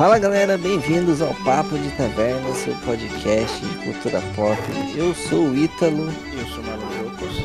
Fala 0.00 0.18
galera, 0.18 0.56
bem-vindos 0.56 1.20
ao 1.20 1.34
Papo 1.44 1.76
de 1.76 1.90
Taverna, 1.90 2.54
seu 2.54 2.74
podcast 2.86 3.60
de 3.60 3.74
cultura 3.84 4.18
pop. 4.34 4.58
Eu 4.96 5.14
sou 5.14 5.48
o 5.48 5.54
Ítalo. 5.54 6.08
Eu 6.32 6.46
sou 6.46 6.64
o 6.64 6.66
Marlon 6.66 6.90
Jocos. 6.90 7.36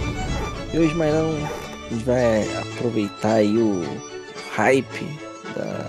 E 0.74 0.80
hoje, 0.80 0.96
Marlon, 0.96 1.36
a 1.36 1.94
gente 1.94 2.06
vai 2.06 2.48
aproveitar 2.58 3.34
aí 3.34 3.58
o 3.58 3.84
hype 4.54 5.06
da, 5.54 5.86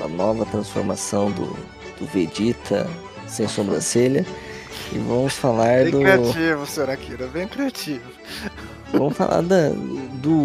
da 0.00 0.08
nova 0.08 0.44
transformação 0.46 1.30
do, 1.30 1.56
do 2.00 2.06
Vegeta 2.12 2.90
sem 3.28 3.46
sobrancelha. 3.46 4.26
E 4.92 4.98
vamos 4.98 5.34
falar 5.34 5.84
bem 5.84 5.92
do. 5.92 5.98
Bem 5.98 6.16
criativo, 6.16 6.66
senhor 6.66 6.90
Akira, 6.90 7.28
bem 7.28 7.46
criativo. 7.46 8.10
Vamos 8.92 9.16
falar 9.16 9.42
da, 9.42 9.68
do 9.68 10.40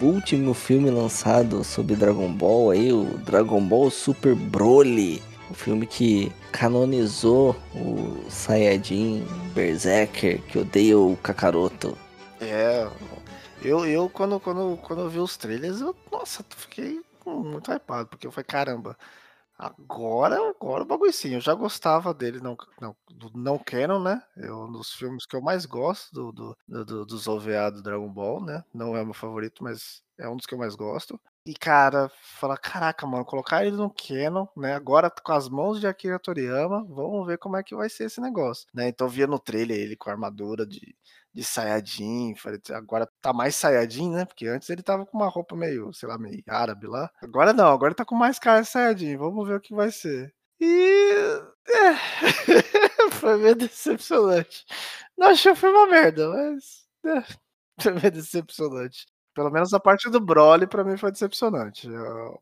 último 0.00 0.54
filme 0.54 0.90
lançado 0.90 1.64
sobre 1.64 1.96
Dragon 1.96 2.30
Ball 2.32 2.70
aí, 2.70 2.92
o 2.92 3.04
Dragon 3.18 3.60
Ball 3.60 3.90
Super 3.90 4.34
Broly. 4.34 5.22
O 5.48 5.54
filme 5.54 5.86
que 5.86 6.32
canonizou 6.50 7.54
o 7.72 8.28
Saiyajin 8.28 9.24
Berserker 9.54 10.42
que 10.42 10.58
odeia 10.58 10.98
o 10.98 11.16
Kakaroto. 11.22 11.96
É, 12.40 12.88
eu, 13.62 13.86
eu 13.86 14.08
quando, 14.08 14.40
quando, 14.40 14.76
quando 14.82 15.02
eu 15.02 15.08
vi 15.08 15.18
os 15.18 15.36
trailers, 15.36 15.80
eu, 15.80 15.94
nossa, 16.10 16.44
fiquei 16.48 17.00
muito 17.24 17.72
hypado, 17.72 18.08
porque 18.08 18.26
eu 18.26 18.32
falei, 18.32 18.44
caramba, 18.44 18.96
Agora, 19.58 20.36
agora 20.50 20.82
o 20.82 20.86
bagulho 20.86 21.12
sim, 21.12 21.34
eu 21.34 21.40
já 21.40 21.54
gostava 21.54 22.12
dele 22.12 22.40
não 22.40 22.54
não 22.78 22.94
do 23.10 23.30
não 23.34 23.58
canon, 23.58 23.98
né, 24.02 24.22
é 24.36 24.52
um 24.52 24.70
dos 24.70 24.92
filmes 24.92 25.24
que 25.24 25.34
eu 25.34 25.40
mais 25.40 25.64
gosto 25.64 26.12
do 26.12 26.30
do 26.32 26.56
do 26.84 27.06
dos 27.06 27.26
OVA 27.26 27.70
do 27.70 27.82
Dragon 27.82 28.12
Ball, 28.12 28.44
né, 28.44 28.62
não 28.72 28.94
é 28.94 29.00
o 29.00 29.04
meu 29.06 29.14
favorito, 29.14 29.64
mas 29.64 30.02
é 30.18 30.28
um 30.28 30.36
dos 30.36 30.44
que 30.44 30.52
eu 30.52 30.58
mais 30.58 30.74
gosto. 30.74 31.18
E 31.46 31.54
cara, 31.54 32.10
falar: 32.22 32.58
"Caraca, 32.58 33.06
mano, 33.06 33.24
colocar 33.24 33.64
ele 33.64 33.76
no 33.76 33.88
canon, 33.90 34.46
né, 34.56 34.74
agora 34.74 35.08
com 35.10 35.32
as 35.32 35.48
mãos 35.48 35.78
de 35.80 35.86
Akira 35.86 36.18
Toriyama, 36.18 36.84
vamos 36.88 37.24
ver 37.26 37.38
como 37.38 37.56
é 37.56 37.62
que 37.62 37.74
vai 37.74 37.88
ser 37.88 38.04
esse 38.06 38.20
negócio", 38.20 38.66
né. 38.74 38.88
Então 38.88 39.08
via 39.08 39.26
no 39.28 39.38
trailer 39.38 39.78
ele 39.78 39.96
com 39.96 40.10
a 40.10 40.12
armadura 40.12 40.66
de 40.66 40.96
de 41.32 41.44
Saiyajin, 41.44 42.34
falei: 42.36 42.58
"Agora 42.72 43.06
tá 43.20 43.32
mais 43.32 43.54
Saiyajin, 43.56 44.10
né", 44.10 44.24
porque 44.24 44.46
antes 44.48 44.68
ele 44.70 44.82
tava 44.82 45.06
com 45.06 45.16
uma 45.18 45.28
roupa 45.28 45.54
meio, 45.54 45.92
sei 45.94 46.08
lá, 46.08 46.18
meio 46.18 46.42
árabe 46.48 46.86
lá. 46.88 47.10
Agora 47.22 47.52
não, 47.52 47.68
agora 47.72 47.94
tá 47.94 48.04
com 48.04 48.14
mais 48.16 48.38
cara 48.38 48.62
de 48.62 48.68
Saiyajin, 48.68 49.16
vamos 49.16 49.46
ver 49.46 49.54
o 49.56 49.60
que 49.60 49.74
vai 49.74 49.90
ser. 49.92 50.34
E 50.60 50.66
é, 51.68 51.94
foi 53.12 53.36
meio 53.38 53.54
decepcionante. 53.56 54.64
Não 55.16 55.28
achei 55.28 55.52
o 55.52 55.56
filme 55.56 55.76
uma 55.76 55.86
merda, 55.88 56.28
mas 56.30 56.86
é, 57.04 57.22
foi 57.82 57.92
meio 57.94 58.10
decepcionante. 58.12 59.06
Pelo 59.36 59.50
menos 59.50 59.74
a 59.74 59.78
parte 59.78 60.08
do 60.08 60.18
Broly 60.18 60.66
pra 60.66 60.82
mim 60.82 60.96
foi 60.96 61.12
decepcionante. 61.12 61.86
A 61.94 62.38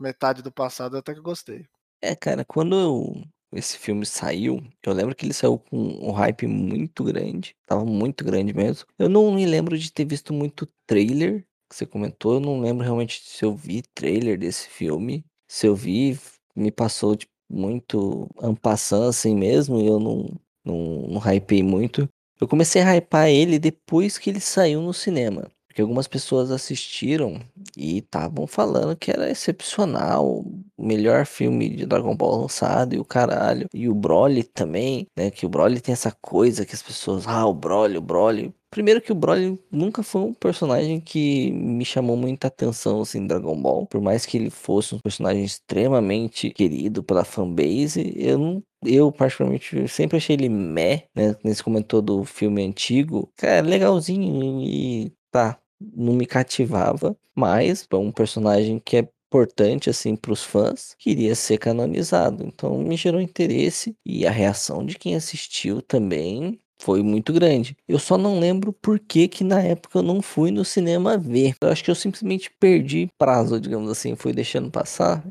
metade 0.00 0.42
do 0.42 0.50
passado 0.50 0.96
até 0.96 1.14
que 1.14 1.20
gostei. 1.20 1.66
É, 2.02 2.16
cara, 2.16 2.42
quando 2.42 2.74
eu 2.74 3.22
esse 3.52 3.78
filme 3.78 4.04
saiu, 4.04 4.62
eu 4.82 4.92
lembro 4.92 5.14
que 5.14 5.24
ele 5.24 5.32
saiu 5.32 5.58
com 5.58 5.76
um 5.76 6.10
hype 6.10 6.46
muito 6.46 7.02
grande, 7.04 7.54
estava 7.62 7.84
muito 7.84 8.24
grande 8.24 8.52
mesmo. 8.52 8.86
Eu 8.98 9.08
não 9.08 9.32
me 9.32 9.46
lembro 9.46 9.78
de 9.78 9.92
ter 9.92 10.04
visto 10.04 10.32
muito 10.32 10.66
trailer 10.86 11.46
que 11.68 11.76
você 11.76 11.86
comentou, 11.86 12.34
eu 12.34 12.40
não 12.40 12.60
lembro 12.60 12.82
realmente 12.82 13.22
se 13.24 13.44
eu 13.44 13.54
vi 13.54 13.82
trailer 13.94 14.38
desse 14.38 14.68
filme. 14.68 15.24
Se 15.46 15.66
eu 15.66 15.74
vi, 15.74 16.18
me 16.56 16.70
passou 16.70 17.14
tipo, 17.14 17.32
muito 17.48 18.28
ampassando 18.40 19.06
assim 19.06 19.34
mesmo, 19.34 19.80
e 19.80 19.86
eu 19.86 19.98
não, 19.98 20.26
não, 20.64 21.08
não 21.08 21.20
hypei 21.20 21.62
muito. 21.62 22.08
Eu 22.40 22.48
comecei 22.48 22.82
a 22.82 22.94
hypar 22.94 23.28
ele 23.28 23.58
depois 23.58 24.16
que 24.16 24.30
ele 24.30 24.40
saiu 24.40 24.80
no 24.80 24.94
cinema. 24.94 25.50
Porque 25.78 25.82
algumas 25.82 26.08
pessoas 26.08 26.50
assistiram 26.50 27.40
e 27.76 27.98
estavam 27.98 28.48
falando 28.48 28.96
que 28.96 29.12
era 29.12 29.30
excepcional, 29.30 30.44
o 30.76 30.84
melhor 30.84 31.24
filme 31.24 31.68
de 31.68 31.86
Dragon 31.86 32.16
Ball 32.16 32.40
lançado 32.42 32.96
e 32.96 32.98
o 32.98 33.04
caralho. 33.04 33.68
E 33.72 33.88
o 33.88 33.94
Broly 33.94 34.42
também, 34.42 35.06
né? 35.16 35.30
Que 35.30 35.46
o 35.46 35.48
Broly 35.48 35.80
tem 35.80 35.92
essa 35.92 36.10
coisa 36.20 36.66
que 36.66 36.74
as 36.74 36.82
pessoas, 36.82 37.28
ah, 37.28 37.46
o 37.46 37.54
Broly, 37.54 37.96
o 37.96 38.00
Broly. 38.00 38.52
Primeiro 38.72 39.00
que 39.00 39.12
o 39.12 39.14
Broly 39.14 39.56
nunca 39.70 40.02
foi 40.02 40.22
um 40.22 40.34
personagem 40.34 41.00
que 41.00 41.52
me 41.52 41.84
chamou 41.84 42.16
muita 42.16 42.48
atenção 42.48 43.02
assim 43.02 43.18
em 43.20 43.26
Dragon 43.28 43.56
Ball, 43.62 43.86
por 43.86 44.00
mais 44.00 44.26
que 44.26 44.36
ele 44.36 44.50
fosse 44.50 44.96
um 44.96 44.98
personagem 44.98 45.44
extremamente 45.44 46.50
querido 46.50 47.04
pela 47.04 47.24
fanbase, 47.24 48.12
eu 48.16 48.36
não 48.36 48.62
eu, 48.84 49.10
particularmente, 49.10 49.88
sempre 49.88 50.18
achei 50.18 50.34
ele 50.34 50.48
meh, 50.48 51.04
né? 51.14 51.34
Nesse 51.44 51.64
comentou 51.64 52.00
do 52.00 52.24
filme 52.24 52.64
antigo. 52.64 53.28
Cara, 53.36 53.66
legalzinho 53.66 54.62
e 54.62 55.12
tá 55.32 55.58
não 55.80 56.12
me 56.14 56.26
cativava, 56.26 57.16
mas 57.34 57.86
é 57.90 57.96
um 57.96 58.12
personagem 58.12 58.78
que 58.78 58.96
é 58.96 59.08
importante 59.28 59.90
assim 59.90 60.16
para 60.16 60.32
os 60.32 60.42
fãs, 60.42 60.94
queria 60.98 61.34
ser 61.34 61.58
canonizado. 61.58 62.44
Então 62.44 62.78
me 62.78 62.96
gerou 62.96 63.20
interesse 63.20 63.94
e 64.04 64.26
a 64.26 64.30
reação 64.30 64.84
de 64.84 64.98
quem 64.98 65.14
assistiu 65.14 65.82
também 65.82 66.58
foi 66.80 67.02
muito 67.02 67.32
grande. 67.32 67.76
Eu 67.86 67.98
só 67.98 68.16
não 68.16 68.38
lembro 68.38 68.72
por 68.72 68.98
que 68.98 69.28
que 69.28 69.42
na 69.44 69.60
época 69.60 69.98
eu 69.98 70.02
não 70.02 70.22
fui 70.22 70.50
no 70.50 70.64
cinema 70.64 71.18
ver. 71.18 71.54
Eu 71.60 71.68
acho 71.68 71.84
que 71.84 71.90
eu 71.90 71.94
simplesmente 71.94 72.50
perdi 72.58 73.08
prazo, 73.18 73.60
digamos 73.60 73.90
assim, 73.90 74.14
fui 74.14 74.32
deixando 74.32 74.70
passar 74.70 75.24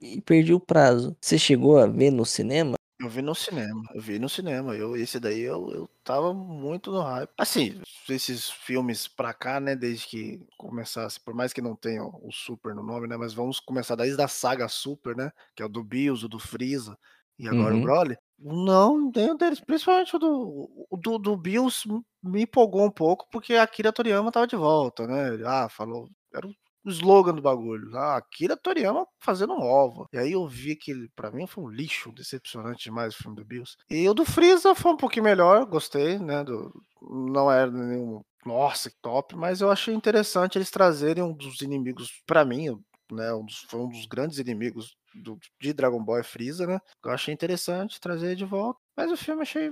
e 0.00 0.20
perdi 0.22 0.54
o 0.54 0.60
prazo. 0.60 1.14
Você 1.20 1.38
chegou 1.38 1.78
a 1.78 1.86
ver 1.86 2.10
no 2.10 2.24
cinema? 2.24 2.74
Eu 3.04 3.10
vi 3.10 3.22
no 3.22 3.34
cinema, 3.34 3.82
eu 3.94 4.00
vi 4.00 4.18
no 4.18 4.28
cinema. 4.28 4.74
Eu, 4.74 4.96
esse 4.96 5.20
daí 5.20 5.40
eu, 5.40 5.70
eu 5.70 5.90
tava 6.02 6.32
muito 6.32 6.90
no 6.90 7.02
hype. 7.02 7.30
Assim, 7.36 7.80
esses 8.08 8.50
filmes 8.50 9.06
pra 9.06 9.34
cá, 9.34 9.60
né, 9.60 9.76
desde 9.76 10.06
que 10.06 10.40
começasse, 10.56 11.20
por 11.20 11.34
mais 11.34 11.52
que 11.52 11.60
não 11.60 11.76
tenha 11.76 12.02
o 12.02 12.30
Super 12.32 12.74
no 12.74 12.82
nome, 12.82 13.06
né, 13.06 13.16
mas 13.16 13.34
vamos 13.34 13.60
começar 13.60 13.94
desde 13.94 14.20
a 14.22 14.28
saga 14.28 14.68
Super, 14.68 15.14
né, 15.14 15.30
que 15.54 15.62
é 15.62 15.66
o 15.66 15.68
do 15.68 15.84
Bills, 15.84 16.24
o 16.24 16.28
do 16.28 16.38
Freeza 16.38 16.98
e 17.38 17.46
agora 17.46 17.74
uhum. 17.74 17.80
o 17.80 17.82
Broly. 17.82 18.16
Não, 18.38 19.10
nenhum 19.14 19.36
deles, 19.36 19.60
principalmente 19.60 20.16
o 20.16 20.18
do, 20.18 20.86
o 20.90 20.96
do, 20.96 21.18
do 21.18 21.36
Bills 21.36 21.86
me 22.22 22.42
empolgou 22.42 22.86
um 22.86 22.90
pouco, 22.90 23.28
porque 23.30 23.54
a 23.54 23.62
Akira 23.62 23.92
Toriyama 23.92 24.32
tava 24.32 24.46
de 24.46 24.56
volta, 24.56 25.06
né? 25.06 25.38
Ah, 25.44 25.68
falou, 25.68 26.08
era 26.32 26.46
o 26.46 26.54
o 26.84 26.90
slogan 26.90 27.34
do 27.34 27.42
bagulho. 27.42 27.96
Ah, 27.96 28.16
Akira 28.16 28.56
Toriyama 28.56 29.06
fazendo 29.18 29.54
ovo. 29.54 30.06
E 30.12 30.18
aí 30.18 30.32
eu 30.32 30.46
vi 30.46 30.76
que 30.76 31.08
para 31.16 31.30
mim 31.30 31.46
foi 31.46 31.64
um 31.64 31.68
lixo, 31.68 32.12
decepcionante 32.12 32.84
demais 32.84 33.14
o 33.14 33.18
filme 33.22 33.36
do 33.36 33.44
Bills. 33.44 33.76
E 33.88 34.08
o 34.08 34.14
do 34.14 34.24
Freeza 34.24 34.74
foi 34.74 34.92
um 34.92 34.96
pouquinho 34.96 35.24
melhor, 35.24 35.64
gostei, 35.66 36.18
né? 36.18 36.44
Do, 36.44 36.72
não 37.00 37.50
era 37.50 37.70
nenhum, 37.70 38.22
nossa, 38.44 38.90
que 38.90 38.96
top, 39.00 39.34
mas 39.36 39.60
eu 39.60 39.70
achei 39.70 39.94
interessante 39.94 40.58
eles 40.58 40.70
trazerem 40.70 41.22
um 41.22 41.32
dos 41.32 41.60
inimigos, 41.62 42.22
para 42.26 42.44
mim, 42.44 42.78
né? 43.10 43.32
Um 43.32 43.44
dos, 43.44 43.60
foi 43.68 43.80
um 43.80 43.88
dos 43.88 44.06
grandes 44.06 44.38
inimigos 44.38 44.96
do, 45.14 45.38
de 45.60 45.72
Dragon 45.72 46.02
Ball 46.02 46.18
é 46.18 46.22
Freeza, 46.22 46.66
né? 46.66 46.80
Eu 47.04 47.10
achei 47.10 47.32
interessante 47.32 48.00
trazer 48.00 48.36
de 48.36 48.44
volta. 48.44 48.78
Mas 48.96 49.10
o 49.10 49.16
filme 49.16 49.42
achei 49.42 49.70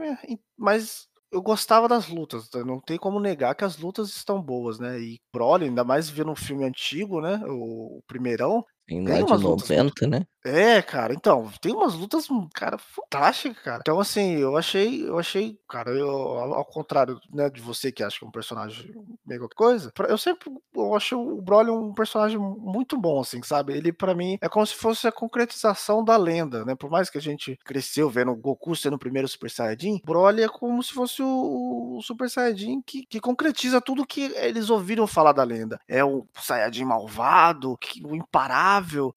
mais 0.57 1.09
eu 1.33 1.43
gostava 1.43 1.89
das 1.89 2.09
lutas, 2.09 2.49
tá, 2.49 2.65
não 2.65 2.81
tem 2.81 2.99
como 2.99 3.19
negar 3.21 3.55
que 3.55 3.65
as 3.65 3.77
lutas 3.79 4.11
estão 4.11 4.41
boas, 4.43 4.79
né, 4.79 5.01
e 5.01 5.19
Broly, 5.33 5.65
ainda 5.67 5.85
mais 5.85 6.09
vendo 6.11 6.31
um 6.31 6.37
filme 6.37 6.65
antigo, 6.65 7.21
né, 7.21 7.41
o 7.47 7.99
o 7.99 8.03
primeirão, 8.07 8.65
Sim, 8.89 9.07
lá 9.09 9.23
de 9.23 9.37
90, 9.37 10.07
né. 10.07 10.25
É, 10.45 10.83
cara, 10.83 11.15
então, 11.15 11.49
tem 11.61 11.73
umas 11.73 11.95
lutas, 11.95 12.27
cara, 12.53 12.77
fantásticas, 12.77 13.63
cara. 13.63 13.79
Então, 13.81 14.01
assim, 14.01 14.35
eu 14.39 14.57
achei 14.57 15.07
eu 15.07 15.17
achei, 15.19 15.57
cara, 15.69 15.91
eu 15.93 16.11
ao 16.11 16.65
contrário, 16.65 17.21
né, 17.33 17.49
de 17.49 17.61
você 17.61 17.93
que 17.93 18.03
acha 18.03 18.19
que 18.19 18.25
é 18.25 18.29
um 18.29 18.31
personagem 18.33 18.93
meio 19.25 19.43
outra 19.43 19.57
coisa, 19.57 19.93
eu 20.09 20.19
sempre 20.19 20.51
eu 20.75 20.95
acho 20.97 21.17
o 21.21 21.41
Broly 21.41 21.71
um 21.71 21.95
personagem 21.95 22.39
muito 22.39 22.97
bom, 22.99 23.21
assim, 23.21 23.41
sabe. 23.43 23.73
Ele 23.77 23.93
pra 23.93 24.15
mim 24.15 24.37
é 24.41 24.49
como 24.49 24.67
se 24.67 24.75
fosse 24.75 25.07
a 25.07 25.13
concretização 25.13 26.03
da 26.05 26.17
lenda, 26.17 26.65
né, 26.65 26.75
por 26.75 26.91
mais 26.91 27.09
que 27.09 27.19
a 27.19 27.21
gente 27.21 27.57
cresceu 27.65 28.11
vendo 28.11 28.33
o 28.33 28.37
Goku 28.37 28.75
sendo 28.75 28.95
o 28.97 28.99
primeiro 28.99 29.29
Super 29.29 29.51
Saiyajin, 29.51 30.01
Broly 30.05 30.43
é 30.43 30.49
como 30.49 30.83
se 30.83 30.93
fosse 30.93 31.23
o 31.23 31.63
o 31.93 32.01
Super 32.03 32.29
Saiyajin 32.29 32.81
que 32.83 33.05
que 33.07 33.21
concretiza 33.21 33.81
tudo 33.81 34.07
que 34.07 34.23
eles 34.37 34.71
ouviram 34.71 35.07
falar 35.07 35.33
da 35.33 35.45
lenda. 35.45 35.79
É 35.87 36.05
o 36.05 36.27
Saiyajin 36.35 36.85
malvado, 36.85 37.77
que 37.79 38.05
o 38.05 38.15
imparável, 38.17 39.15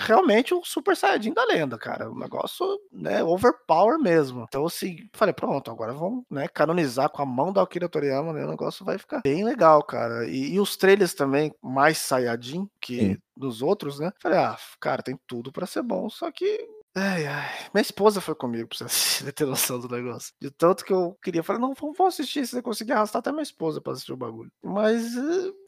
realmente 0.00 0.37
realmente 0.38 0.54
um 0.54 0.62
Super 0.64 0.96
Saiyajin 0.96 1.32
da 1.32 1.44
lenda, 1.44 1.78
cara. 1.78 2.10
Um 2.10 2.18
negócio, 2.18 2.64
né, 2.92 3.22
overpower 3.22 3.98
mesmo. 3.98 4.44
Então, 4.48 4.66
assim, 4.66 4.96
falei, 5.12 5.34
pronto, 5.34 5.70
agora 5.70 5.92
vamos, 5.92 6.24
né, 6.30 6.48
canonizar 6.48 7.10
com 7.10 7.22
a 7.22 7.26
mão 7.26 7.52
da 7.52 7.62
Akira 7.62 7.88
Toriyama, 7.88 8.32
né, 8.32 8.44
o 8.44 8.50
negócio 8.50 8.84
vai 8.84 8.98
ficar 8.98 9.20
bem 9.22 9.44
legal, 9.44 9.82
cara. 9.82 10.26
E, 10.26 10.54
e 10.54 10.60
os 10.60 10.76
trailers 10.76 11.14
também, 11.14 11.52
mais 11.62 11.98
Saiyajin 11.98 12.68
que 12.80 12.98
Sim. 12.98 13.18
dos 13.36 13.62
outros, 13.62 13.98
né? 13.98 14.12
Falei, 14.20 14.38
ah, 14.38 14.56
cara, 14.80 15.02
tem 15.02 15.18
tudo 15.26 15.52
para 15.52 15.66
ser 15.66 15.82
bom, 15.82 16.08
só 16.08 16.30
que 16.30 16.66
Ai, 16.96 17.26
ai. 17.26 17.48
Minha 17.72 17.82
esposa 17.82 18.20
foi 18.20 18.34
comigo 18.34 18.68
pra 18.76 18.88
você 18.88 19.30
ter 19.30 19.46
noção 19.46 19.78
do 19.78 19.88
negócio. 19.88 20.32
De 20.40 20.50
tanto 20.50 20.84
que 20.84 20.92
eu 20.92 21.16
queria. 21.22 21.44
Falei, 21.44 21.62
não, 21.62 21.72
vamos 21.74 22.00
assistir. 22.00 22.44
Se 22.44 22.52
você 22.56 22.62
conseguir 22.62 22.92
arrastar 22.92 23.20
até 23.20 23.30
minha 23.30 23.42
esposa 23.42 23.80
pra 23.80 23.92
assistir 23.92 24.12
o 24.12 24.16
bagulho. 24.16 24.50
Mas, 24.62 25.14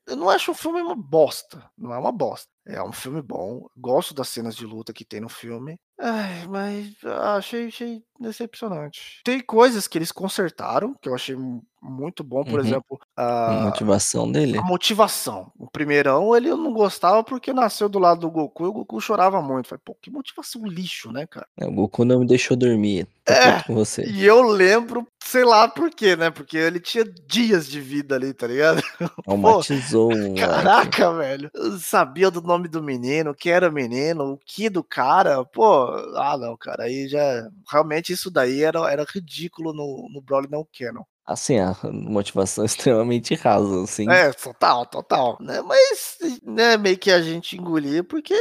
eu 0.07 0.17
não 0.17 0.29
acho 0.31 0.51
o 0.53 0.55
filme 0.55 0.81
uma 0.83 0.97
bosta, 0.97 1.71
não 1.79 1.93
é 1.95 1.99
uma 1.99 2.13
bosta. 2.13 2.49
É 2.67 2.83
um 2.83 2.93
filme 2.93 3.23
bom, 3.23 3.67
gosto 3.77 4.15
das 4.15 4.29
cenas 4.29 4.55
de 4.57 4.67
luta 4.67 4.93
que 4.93 5.05
tem 5.05 5.21
no 5.21 5.29
filme. 5.29 5.79
Ai, 5.99 6.47
mas 6.49 6.95
ah, 7.05 7.37
achei 7.37 7.67
achei 7.69 8.03
decepcionante. 8.19 9.21
Tem 9.25 9.41
coisas 9.41 9.87
que 9.89 9.99
eles 9.99 10.13
consertaram, 10.13 10.95
que 11.01 11.09
eu 11.09 11.15
achei 11.15 11.37
mu 11.37 11.63
muito 11.83 12.23
bom, 12.25 12.45
por 12.45 12.61
Uhum. 12.61 12.67
exemplo, 12.67 12.99
A 13.45 13.55
a 13.55 13.55
motivação 13.55 14.31
a 14.59 14.63
dele? 14.63 14.63
motivação. 14.63 15.53
O 15.59 15.71
primeirão 15.71 16.37
ele 16.37 16.49
eu 16.51 16.57
não 16.57 16.73
gostava, 16.73 17.25
porque 17.25 17.53
nasceu 17.53 17.89
do 17.89 17.99
lado 17.99 18.21
do 18.23 18.31
Goku 18.31 18.65
e 18.65 18.69
o 18.69 18.73
Goku 18.73 19.01
chorava 19.01 19.43
muito. 19.43 19.69
Falei: 19.69 19.83
"Pô, 19.85 19.95
que 20.03 20.11
motivação 20.11 20.65
lixo, 20.67 21.13
né, 21.13 21.27
cara". 21.27 21.49
É, 21.59 21.67
o 21.67 21.73
Goku 21.73 22.05
não 22.05 22.21
me 22.21 22.27
deixou 22.27 22.57
dormir, 22.57 23.07
tô 23.25 23.33
É, 23.35 23.63
com 23.67 23.75
você. 23.75 24.11
e 24.11 24.25
eu 24.25 24.43
lembro, 24.43 25.07
sei 25.23 25.45
lá 25.45 25.69
por 25.69 25.91
quê, 25.91 26.17
né, 26.17 26.31
porque 26.31 26.57
ele 26.57 26.81
tinha 26.81 27.05
dias 27.05 27.69
de 27.69 27.81
vida 27.81 28.15
ali, 28.17 28.33
tá 28.35 28.47
ligado. 28.47 28.83
Pô, 29.43 29.63
Traumatizou 29.63 30.13
o 30.15 30.19
moleque. 30.19 30.71
caraca, 30.75 31.13
velho, 31.13 31.51
eu 31.55 31.79
sabia 31.79 32.31
do 32.31 32.41
nome 32.43 32.69
do 32.69 32.83
menino, 32.83 33.35
quem 33.35 33.53
era 33.53 33.69
o 33.69 33.73
menino, 33.73 34.33
o 34.33 34.39
ki 34.39 34.69
do 34.69 34.83
cara, 34.85 35.45
pô, 35.45 35.87
ah 36.17 36.37
não, 36.39 36.57
cara, 36.57 36.85
aí 36.85 37.09
já 37.09 37.49
realmente 37.71 38.13
isso 38.13 38.31
daí 38.31 38.63
era 38.63 38.81
era 38.91 39.05
ridículo 39.09 39.73
no 39.73 40.09
no 40.13 40.21
Broly 40.23 40.49
não 40.51 40.67
canon. 40.77 41.05
Assim, 41.31 41.61
a 41.61 41.77
motivação 41.93 42.65
extremamente 42.67 43.37
rasa, 43.37 43.85
assim. 43.85 44.11
É, 44.11 44.33
total, 44.33 44.85
total, 44.85 45.39
né, 45.41 45.63
mas, 45.63 46.19
né, 46.43 46.77
meio 46.77 46.99
que 46.99 47.11
a 47.11 47.23
gente 47.23 47.57
engolia, 47.57 48.03
porque 48.03 48.35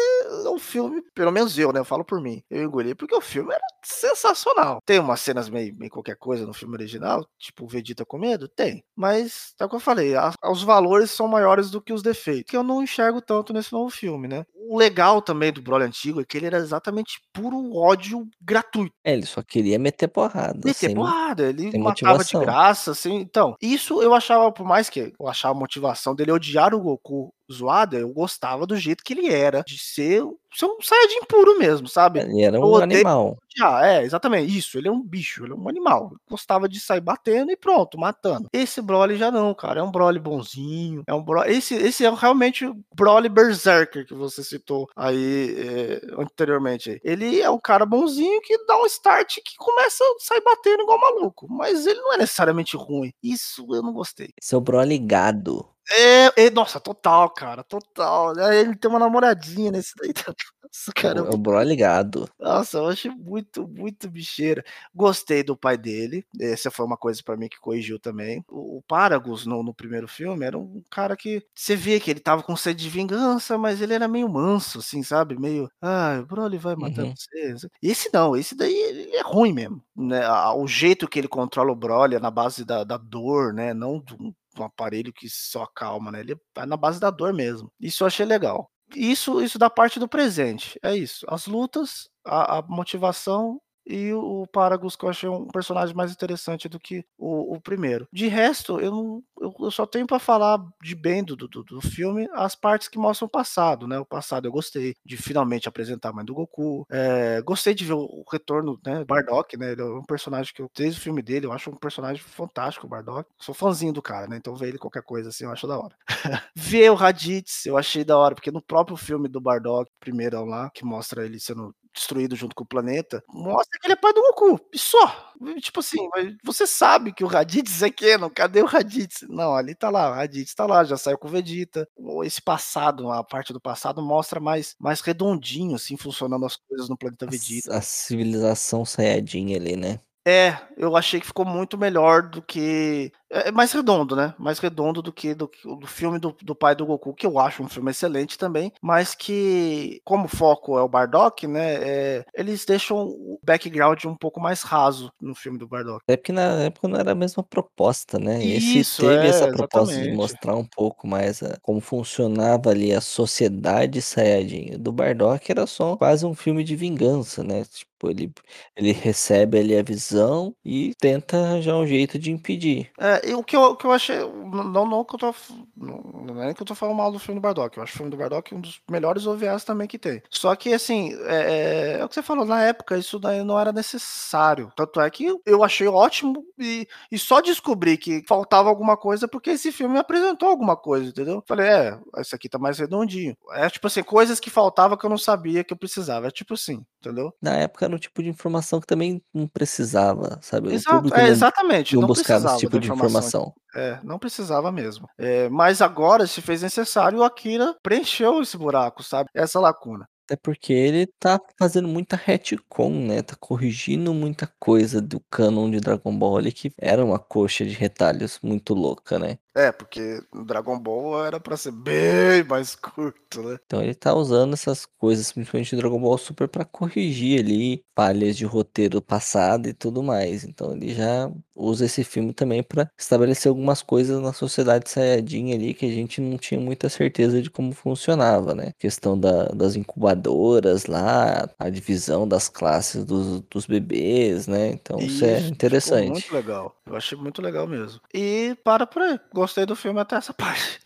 o 0.47 0.57
filme, 0.57 1.03
pelo 1.13 1.31
menos 1.31 1.57
eu, 1.57 1.71
né, 1.71 1.79
eu 1.79 1.85
falo 1.85 2.03
por 2.03 2.19
mim, 2.19 2.41
eu 2.49 2.63
engoli 2.63 2.95
porque 2.95 3.15
o 3.15 3.21
filme 3.21 3.53
era 3.53 3.63
sensacional. 3.83 4.79
Tem 4.83 4.97
umas 4.97 5.21
cenas 5.21 5.49
meio 5.49 5.75
meio 5.77 5.91
qualquer 5.91 6.15
coisa 6.15 6.47
no 6.47 6.53
filme 6.53 6.73
original, 6.73 7.23
tipo 7.37 7.65
o 7.65 7.67
Vegeta 7.67 8.03
com 8.03 8.17
medo? 8.17 8.47
Tem, 8.47 8.83
mas 8.95 9.53
é 9.59 9.65
o 9.65 9.69
que 9.69 9.75
eu 9.75 9.79
falei, 9.79 10.15
a 10.15 10.33
os 10.49 10.63
valores 10.63 11.11
são 11.11 11.27
maiores 11.27 11.69
do 11.69 11.81
que 11.81 11.93
os 11.93 12.01
defeitos, 12.01 12.49
que 12.49 12.57
eu 12.57 12.63
não 12.63 12.81
enxergo 12.81 13.21
tanto 13.21 13.53
nesse 13.53 13.71
novo 13.71 13.89
filme, 13.91 14.27
né. 14.27 14.45
O 14.67 14.77
legal 14.77 15.21
também 15.21 15.51
do 15.51 15.61
Broly 15.61 15.85
antigo 15.85 16.21
é 16.21 16.25
que 16.25 16.37
ele 16.37 16.45
era 16.47 16.57
exatamente 16.57 17.19
puro 17.33 17.75
ódio 17.75 18.27
gratuito. 18.41 18.93
É, 19.03 19.13
ele 19.13 19.25
só 19.25 19.41
queria 19.41 19.79
meter 19.79 20.07
porrada, 20.07 20.59
Meter 20.63 20.93
porrada, 20.93 21.49
ele 21.49 21.77
matava 21.77 22.23
de 22.23 22.35
motivação. 22.35 22.41
Assim, 22.87 23.15
então, 23.15 23.55
isso 23.61 24.01
eu 24.01 24.13
achava 24.13 24.51
por 24.51 24.65
mais 24.65 24.89
que 24.89 25.13
eu 25.19 25.27
achava 25.27 25.55
a 25.55 25.59
motivação 25.59 26.15
dele 26.15 26.31
odiar 26.31 26.73
o 26.73 26.79
Goku 26.81 27.33
zoado, 27.51 27.97
eu 27.97 28.09
gostava 28.09 28.65
do 28.65 28.75
jeito 28.77 29.03
que 29.03 29.13
ele 29.13 29.31
era, 29.31 29.63
de 29.65 29.77
ser 29.77 30.23
ser 30.55 30.65
um 30.65 30.77
saiyajin 30.81 31.21
puro 31.27 31.57
mesmo, 31.59 31.87
sabe. 31.87 32.19
Ele 32.19 32.41
era 32.41 32.57
Eu 32.57 32.61
um 32.63 32.75
animal. 32.77 33.37
odiar, 33.53 33.83
é, 33.85 34.03
exatamente, 34.03 34.57
isso, 34.57 34.77
ele 34.77 34.87
é 34.87 34.91
um 34.91 35.01
bicho, 35.01 35.45
ele 35.45 35.53
é 35.53 35.55
um 35.55 35.69
animal, 35.69 36.11
gostava 36.29 36.67
de 36.67 36.79
sair 36.79 37.01
batendo 37.01 37.51
e 37.51 37.57
pronto, 37.57 37.99
matando. 37.99 38.47
Esse 38.51 38.81
Broly 38.81 39.15
já 39.15 39.29
não, 39.29 39.53
cara, 39.53 39.79
é 39.79 39.83
um 39.83 39.91
Broly 39.91 40.19
bonzinho, 40.19 41.03
é 41.07 41.13
um 41.13 41.23
Bro 41.23 41.43
esse 41.45 41.75
esse 41.75 42.05
é 42.05 42.09
realmente 42.09 42.65
o 42.65 42.75
Broly 42.95 43.29
berserker 43.29 44.05
que 44.05 44.13
você 44.13 44.43
citou 44.43 44.89
aí, 44.95 45.55
eh, 45.57 46.01
anteriormente. 46.17 46.99
Ele 47.03 47.39
é 47.39 47.49
um 47.49 47.59
cara 47.59 47.85
bonzinho 47.85 48.41
que 48.41 48.57
dá 48.65 48.81
um 48.81 48.85
start 48.85 49.35
que 49.45 49.55
começa 49.57 50.03
a 50.03 50.15
sair 50.19 50.41
batendo 50.43 50.81
igual 50.81 50.99
maluco, 50.99 51.47
mas 51.49 51.85
ele 51.85 51.99
não 52.01 52.13
é 52.13 52.17
necessariamente 52.17 52.75
ruim, 52.75 53.11
isso 53.21 53.65
eu 53.69 53.83
não 53.83 53.93
gostei. 53.93 54.29
É 54.51 54.55
o 54.55 54.61
Broly 54.61 54.97
gado. 54.97 55.65
É, 55.91 56.45
e 56.45 56.49
nossa, 56.51 56.79
total 56.79 57.29
cara, 57.33 57.63
total, 57.63 58.33
né, 58.35 58.59
ele 58.61 58.75
tem 58.75 58.89
uma 58.89 58.99
namoradinha 58.99 59.71
nesse 59.71 59.93
daí 59.97 60.13
também, 60.33 60.35
nossa, 60.63 60.91
É 61.01 61.01
cara, 61.01 61.21
o 61.21 61.25
é 61.25 61.27
é 61.27 61.31
o 61.31 61.37
muito 61.37 61.45
Broly 61.45 61.75
gado. 61.75 62.29
nossa, 62.39 62.77
eu 62.79 62.87
achei 62.87 63.11
muito, 63.11 63.67
muito 63.67 64.09
bicheira. 64.09 64.63
Gostei 64.95 65.43
do 65.43 65.57
pai 65.57 65.77
dele, 65.77 66.25
essa 66.41 66.71
foi 66.71 66.85
uma 66.85 66.97
coisa 66.97 67.21
pra 67.23 67.37
mim 67.37 67.49
que 67.49 67.59
corrigiu 67.59 67.99
também. 67.99 68.43
O 68.49 68.77
o 68.79 68.83
Paragus 68.83 69.45
no 69.45 69.63
no 69.63 69.73
primeiro 69.73 70.07
filme 70.07 70.45
era 70.45 70.57
um 70.57 70.81
cara 70.91 71.17
que 71.17 71.43
você 71.55 71.75
vê 71.75 71.99
que 71.99 72.11
ele 72.11 72.19
estava 72.19 72.43
com 72.43 72.55
sede 72.55 72.83
de 72.83 72.89
vingança, 72.89 73.57
mas 73.57 73.81
ele 73.81 73.93
era 73.93 74.07
meio 74.07 74.29
manso, 74.29 74.79
assim, 74.79 75.03
sabe, 75.03 75.37
meio: 75.39 75.69
"Ai, 75.81 76.19
o 76.19 76.25
Broly 76.27 76.57
vai 76.57 76.75
matar 76.77 77.05
Uhum. 77.05 77.15
você", 77.15 77.55
esse 77.83 78.09
não, 78.13 78.35
esse 78.37 78.55
daí 78.55 79.11
é 79.15 79.21
ruim 79.23 79.53
mesmo, 79.53 79.83
né, 79.97 80.21
o 80.55 80.67
jeito 80.67 81.07
que 81.09 81.19
ele 81.19 81.27
controla 81.27 81.71
o 81.73 81.75
Broly 81.75 82.15
é 82.15 82.19
na 82.19 82.31
base 82.31 82.65
da 82.65 82.83
da 82.85 82.97
dor, 82.97 83.53
né, 83.53 83.73
não 83.73 83.99
de 84.01 84.15
um 84.57 84.63
aparelho 84.63 85.13
que 85.13 85.29
só 85.29 85.63
acalma, 85.63 86.11
né, 86.11 86.21
ele 86.21 86.35
vai 86.55 86.65
na 86.65 86.77
base 86.77 86.99
da 86.99 87.09
dor 87.11 87.33
mesmo. 87.33 87.71
Isso 87.79 88.03
eu 88.03 88.07
achei 88.07 88.25
legal. 88.25 88.69
Isso 88.95 89.41
isso 89.41 89.59
da 89.59 89.69
parte 89.69 89.99
do 89.99 90.07
presente, 90.07 90.79
é 90.83 90.95
isso, 90.95 91.25
as 91.29 91.45
lutas, 91.47 92.09
a 92.25 92.59
a 92.59 92.61
motivação 92.63 93.61
e 93.89 94.13
o 94.13 94.45
Paragus 94.47 94.95
que 94.95 95.05
eu 95.05 95.09
achei 95.09 95.29
um 95.29 95.47
personagem 95.47 95.95
mais 95.95 96.11
interessante 96.13 96.69
do 96.69 96.79
que 96.79 97.03
o 97.17 97.39
o 97.55 97.61
primeiro. 97.61 98.07
De 98.13 98.27
resto, 98.27 98.79
eu 98.79 98.91
não 98.91 99.23
eu 99.61 99.71
só 99.71 99.85
tenho 99.85 100.05
pra 100.07 100.19
falar 100.19 100.59
de 100.83 100.95
bem 100.95 101.23
do 101.23 101.35
do 101.35 101.47
do 101.47 101.81
filme 101.81 102.27
as 102.33 102.55
partes 102.55 102.87
que 102.87 102.97
mostram 102.99 103.27
o 103.27 103.31
passado, 103.31 103.87
né, 103.87 103.97
o 103.99 104.05
passado 104.05 104.47
eu 104.47 104.51
gostei, 104.51 104.93
de 105.05 105.17
finalmente 105.17 105.67
apresentar 105.67 106.09
a 106.09 106.13
mãe 106.13 106.25
do 106.25 106.33
Goku, 106.33 106.85
eh, 106.91 107.41
gostei 107.43 107.73
de 107.73 107.85
ver 107.85 107.93
o 107.93 108.23
retorno, 108.31 108.79
né, 108.85 109.03
Bardock, 109.05 109.57
né, 109.57 109.71
ele 109.71 109.81
é 109.81 109.85
um 109.85 110.03
personagem 110.03 110.53
que 110.53 110.61
eu 110.61 110.69
desde 110.75 110.99
o 110.99 111.03
filme 111.03 111.21
dele, 111.21 111.45
eu 111.45 111.51
acho 111.53 111.69
um 111.71 111.75
personagem 111.75 112.21
fantástico 112.21 112.85
o 112.85 112.89
Bardock, 112.89 113.29
sou 113.39 113.55
fãzinho 113.55 113.93
do 113.93 114.01
cara, 114.01 114.27
né, 114.27 114.37
então 114.37 114.55
ver 114.55 114.67
ele 114.69 114.77
qualquer 114.77 115.03
coisa, 115.03 115.29
assim, 115.29 115.45
eu 115.45 115.51
acho 115.51 115.67
da 115.67 115.77
hora. 115.79 115.95
Ver 116.55 116.91
o 116.91 116.95
Raditz, 116.95 117.65
eu 117.65 117.77
achei 117.77 118.03
da 118.03 118.17
hora, 118.17 118.35
porque 118.35 118.51
no 118.51 118.61
próprio 118.61 118.97
filme 118.97 119.27
do 119.27 119.41
Bardock, 119.41 119.89
primeirão 119.99 120.45
lá, 120.45 120.69
que 120.73 120.83
mostra 120.85 121.25
ele 121.25 121.39
sendo 121.39 121.73
destruído 121.93 122.35
junto 122.35 122.55
com 122.55 122.63
o 122.63 122.67
planeta, 122.67 123.23
mostra 123.29 123.79
que 123.79 123.87
ele 123.87 123.93
é 123.93 123.95
pai 123.95 124.13
do 124.13 124.21
Goku, 124.21 124.59
e 124.73 124.77
só. 124.79 125.31
Tipo 125.61 125.79
assim, 125.79 125.97
você 126.43 126.67
sabe 126.67 127.13
que 127.13 127.23
o 127.23 127.27
Raditz 127.27 127.81
é 127.81 127.89
canon, 127.89 128.29
cadê 128.29 128.61
o 128.61 128.65
Raditz? 128.65 129.25
Não, 129.29 129.55
ali 129.55 129.73
tá 129.75 129.89
lá, 129.89 130.11
o 130.11 130.13
Raditz 130.15 130.53
tá 130.53 130.65
lá, 130.65 130.83
já 130.83 130.97
saiu 130.97 131.17
com 131.17 131.27
o 131.27 131.31
Vegeta, 131.31 131.87
ou 131.97 132.23
esse 132.23 132.41
passado, 132.41 133.09
a 133.11 133.23
parte 133.23 133.53
do 133.53 133.61
passado 133.61 134.01
mostra 134.01 134.39
mais 134.39 134.75
mais 134.79 135.01
redondinho, 135.01 135.75
assim, 135.75 135.97
funcionando 135.97 136.45
as 136.45 136.55
coisas 136.55 136.89
no 136.89 136.97
planeta 136.97 137.25
A 137.25 137.29
Vegeta. 137.29 137.77
a 137.77 137.81
civilização 137.81 138.85
saiyajin 138.85 139.55
ali, 139.55 139.75
né. 139.75 139.99
É, 140.29 140.55
eu 140.77 140.95
achei 140.95 141.19
que 141.19 141.25
ficou 141.25 141.43
muito 141.45 141.75
melhor 141.77 142.29
do 142.29 142.39
que 142.41 143.11
é 143.31 143.49
é 143.49 143.51
mais 143.51 143.71
redondo, 143.71 144.15
né, 144.15 144.33
mais 144.37 144.59
redondo 144.59 145.01
do 145.01 145.11
que 145.13 145.33
do 145.35 145.49
do 145.79 145.87
filme 145.87 146.19
do 146.19 146.35
do 146.41 146.55
pai 146.55 146.75
do 146.75 146.85
Goku, 146.85 147.13
que 147.13 147.25
eu 147.25 147.39
acho 147.39 147.63
um 147.63 147.69
filme 147.69 147.91
excelente 147.91 148.37
também, 148.37 148.71
mas 148.81 149.15
que, 149.15 150.01
como 150.03 150.25
o 150.25 150.27
foco 150.27 150.77
é 150.77 150.81
o 150.83 150.87
Bardock, 150.89 151.47
né, 151.47 151.75
eh, 151.81 152.25
eles 152.33 152.65
deixam 152.65 152.97
o 153.07 153.39
background 153.43 154.03
um 154.05 154.15
pouco 154.15 154.39
mais 154.39 154.61
raso 154.61 155.11
no 155.21 155.33
filme 155.35 155.57
do 155.57 155.67
Bardock. 155.67 156.03
É 156.07 156.15
porque 156.17 156.31
na 156.31 156.41
época 156.63 156.87
não 156.87 156.99
era 156.99 157.11
a 157.11 157.15
mesma 157.15 157.43
proposta, 157.43 158.19
né, 158.19 158.43
esse 158.43 158.79
Isso, 158.79 159.01
teve 159.01 159.27
essa 159.27 159.45
é, 159.45 159.51
proposta 159.51 159.93
de 159.99 160.09
exatamente. 160.09 160.17
mostrar 160.17 160.55
um 160.55 160.65
pouco 160.65 161.07
mais 161.07 161.41
a 161.43 161.57
como 161.61 161.81
funcionava 161.81 162.69
ali 162.71 162.93
a 162.93 163.01
sociedade 163.01 164.01
saiyajin, 164.01 164.77
do 164.79 164.91
Bardock 164.91 165.51
era 165.51 165.65
só 165.67 165.95
quase 165.97 166.25
um 166.25 166.33
filme 166.35 166.63
de 166.63 166.75
vingança, 166.75 167.43
né, 167.43 167.63
tipo 167.65 168.09
ele 168.09 168.31
ele 168.75 168.91
recebe 168.93 169.59
ali 169.59 169.77
a 169.77 169.83
visão 169.83 170.18
e 170.65 170.93
tenta 170.99 171.37
arranjar 171.37 171.75
um 171.77 171.85
jeito 171.87 172.17
de 172.19 172.31
impedir. 172.31 172.89
É, 172.99 173.29
e 173.29 173.33
o 173.35 173.43
que 173.43 173.55
eu 173.55 173.61
o 173.71 173.75
que 173.75 173.85
eu 173.85 173.91
achei 173.91 174.17
não 174.19 174.85
não 174.87 175.03
que 175.05 175.15
eu 175.15 175.19
tô 175.19 175.35
não 175.77 175.97
não 176.25 176.43
é 176.43 176.53
que 176.53 176.61
eu 176.61 176.65
tô 176.65 176.75
falando 176.75 176.95
mal 176.97 177.11
do 177.11 177.19
filme 177.19 177.39
do 177.39 177.43
Bardock, 177.43 177.77
eu 177.77 177.83
acho 177.83 177.93
o 177.93 177.97
filme 177.97 178.11
do 178.11 178.17
Bardock 178.17 178.53
um 178.53 178.61
dos 178.61 178.81
melhores 178.89 179.25
OVAs 179.27 179.63
também 179.63 179.87
que 179.87 179.97
tem. 179.99 180.21
Só 180.29 180.55
que 180.55 180.73
assim, 180.73 181.13
eh 181.25 181.95
eh, 181.97 181.99
é 181.99 182.05
o 182.05 182.09
que 182.09 182.15
você 182.15 182.21
falou, 182.23 182.45
na 182.45 182.63
época 182.63 182.97
isso 182.97 183.19
daí 183.19 183.43
não 183.43 183.59
era 183.59 183.71
necessário, 183.71 184.71
tanto 184.75 184.99
é 185.01 185.09
que 185.09 185.35
eu 185.45 185.63
achei 185.63 185.87
ótimo 185.87 186.43
e 186.57 186.87
e 187.11 187.17
só 187.19 187.41
descobri 187.41 187.97
que 187.97 188.23
faltava 188.27 188.69
alguma 188.69 188.95
coisa, 188.97 189.27
porque 189.27 189.51
esse 189.51 189.71
filme 189.71 189.93
me 189.93 189.99
apresentou 189.99 190.49
alguma 190.49 190.75
coisa, 190.77 191.09
entendeu. 191.09 191.43
Falei: 191.47 191.67
"É, 191.67 191.99
esse 192.17 192.35
aqui 192.35 192.47
tá 192.49 192.59
mais 192.59 192.77
redondinho". 192.79 193.35
É 193.53 193.69
tipo 193.69 193.87
assim, 193.87 194.03
coisas 194.03 194.39
que 194.39 194.49
faltava 194.49 194.97
que 194.97 195.05
eu 195.05 195.09
não 195.09 195.17
sabia 195.17 195.63
que 195.63 195.73
eu 195.73 195.77
precisava, 195.77 196.27
é 196.27 196.31
tipo 196.31 196.53
assim, 196.53 196.83
entendeu. 196.99 197.31
Na 197.41 197.55
época 197.55 197.85
era 197.85 197.95
um 197.95 197.99
tipo 197.99 198.21
de 198.21 198.29
informação 198.29 198.79
que 198.79 198.87
também 198.87 199.21
não 199.33 199.47
precisava, 199.47 200.39
sabe, 200.41 200.73
Exato, 200.73 201.13
é, 201.15 201.27
exatamente, 201.29 201.95
não 201.95 202.01
não 202.01 202.07
buscava 202.07 202.45
esse 202.47 202.57
tipo 202.59 202.79
de 202.79 202.87
informação 202.87 203.29
informação. 203.41 203.53
é, 203.75 203.99
não 204.03 204.19
precisava 204.19 204.71
mesmo. 204.71 205.07
Eh, 205.17 205.49
mas 205.49 205.81
agora 205.81 206.25
se 206.27 206.41
fez 206.41 206.61
necessário, 206.61 207.19
o 207.19 207.23
Akira 207.23 207.75
preencheu 207.83 208.41
esse 208.41 208.57
buraco, 208.57 209.03
sabe, 209.03 209.29
essa 209.33 209.59
lacuna. 209.59 210.07
Até 210.25 210.35
porque 210.35 210.71
ele 210.73 211.07
tá 211.19 211.39
fazendo 211.57 211.87
muita 211.87 212.15
retcon, 212.15 212.91
né, 213.07 213.21
tá 213.23 213.35
corrigindo 213.39 214.13
muita 214.13 214.47
coisa 214.59 215.01
do 215.01 215.19
canon 215.31 215.71
de 215.71 215.79
Dragon 215.79 216.15
Ball 216.15 216.37
ali, 216.37 216.51
que 216.51 216.71
era 216.77 217.03
uma 217.03 217.17
coxa 217.17 217.65
de 217.65 217.73
retalhos 217.73 218.39
muito 218.43 218.75
louca, 218.75 219.17
né. 219.17 219.39
É, 219.59 219.71
porque 219.71 220.21
o 220.33 220.43
Dragon 220.43 220.79
Ball 220.79 221.25
era 221.25 221.39
pra 221.39 221.57
ser 221.57 221.71
bem 221.71 222.43
mais 222.47 222.75
curto, 222.75 223.41
né. 223.43 223.57
Então 223.65 223.81
ele 223.81 223.93
tá 223.93 224.13
usando 224.13 224.53
essas 224.53 224.85
coisas, 224.85 225.31
principalmente 225.31 225.75
o 225.75 225.77
Dragon 225.77 225.99
Ball 225.99 226.17
Super 226.17 226.47
pra 226.47 226.65
corrigir 226.65 227.39
ali 227.39 227.83
falhas 227.95 228.37
de 228.37 228.45
roteiro 228.45 229.01
passado 229.01 229.67
e 229.67 229.73
tudo 229.73 230.01
mais, 230.01 230.43
então 230.45 230.71
ele 230.73 230.93
já 230.93 231.29
usa 231.53 231.85
esse 231.85 232.03
filme 232.05 232.33
também 232.33 232.63
pra 232.63 232.89
estabelecer 232.97 233.49
algumas 233.49 233.81
coisas 233.81 234.21
na 234.21 234.31
sociedade 234.31 234.89
saiyajin 234.89 235.53
ali, 235.53 235.73
que 235.73 235.85
a 235.85 235.89
gente 235.91 236.21
não 236.21 236.37
tinha 236.37 236.59
muita 236.59 236.87
certeza 236.87 237.41
de 237.41 237.49
como 237.49 237.73
funcionava, 237.73 238.55
né, 238.55 238.71
questão 238.79 239.19
da 239.19 239.47
das 239.49 239.75
incubadoras 239.75 240.85
lá, 240.85 241.49
a 241.59 241.69
divisão 241.69 242.25
das 242.27 242.47
classes 242.47 243.03
dos 243.03 243.41
dos 243.41 243.65
bebês, 243.65 244.47
né, 244.47 244.69
então 244.69 245.05
isso 245.05 245.25
é 245.25 245.41
Isso, 245.41 245.53
ficou 245.71 245.95
interessante. 245.95 246.07
muito 246.07 246.33
legal, 246.33 246.75
eu 246.85 246.95
achei 246.95 247.17
muito 247.17 247.41
legal 247.41 247.67
mesmo. 247.67 247.99
E 248.13 248.55
para 248.63 248.85
por 248.87 249.01
aí, 249.01 249.19
gostei 249.49 249.65
do 249.65 249.75
filme 249.75 249.99
até 249.99 250.15
essa 250.15 250.33
parte. 250.33 250.79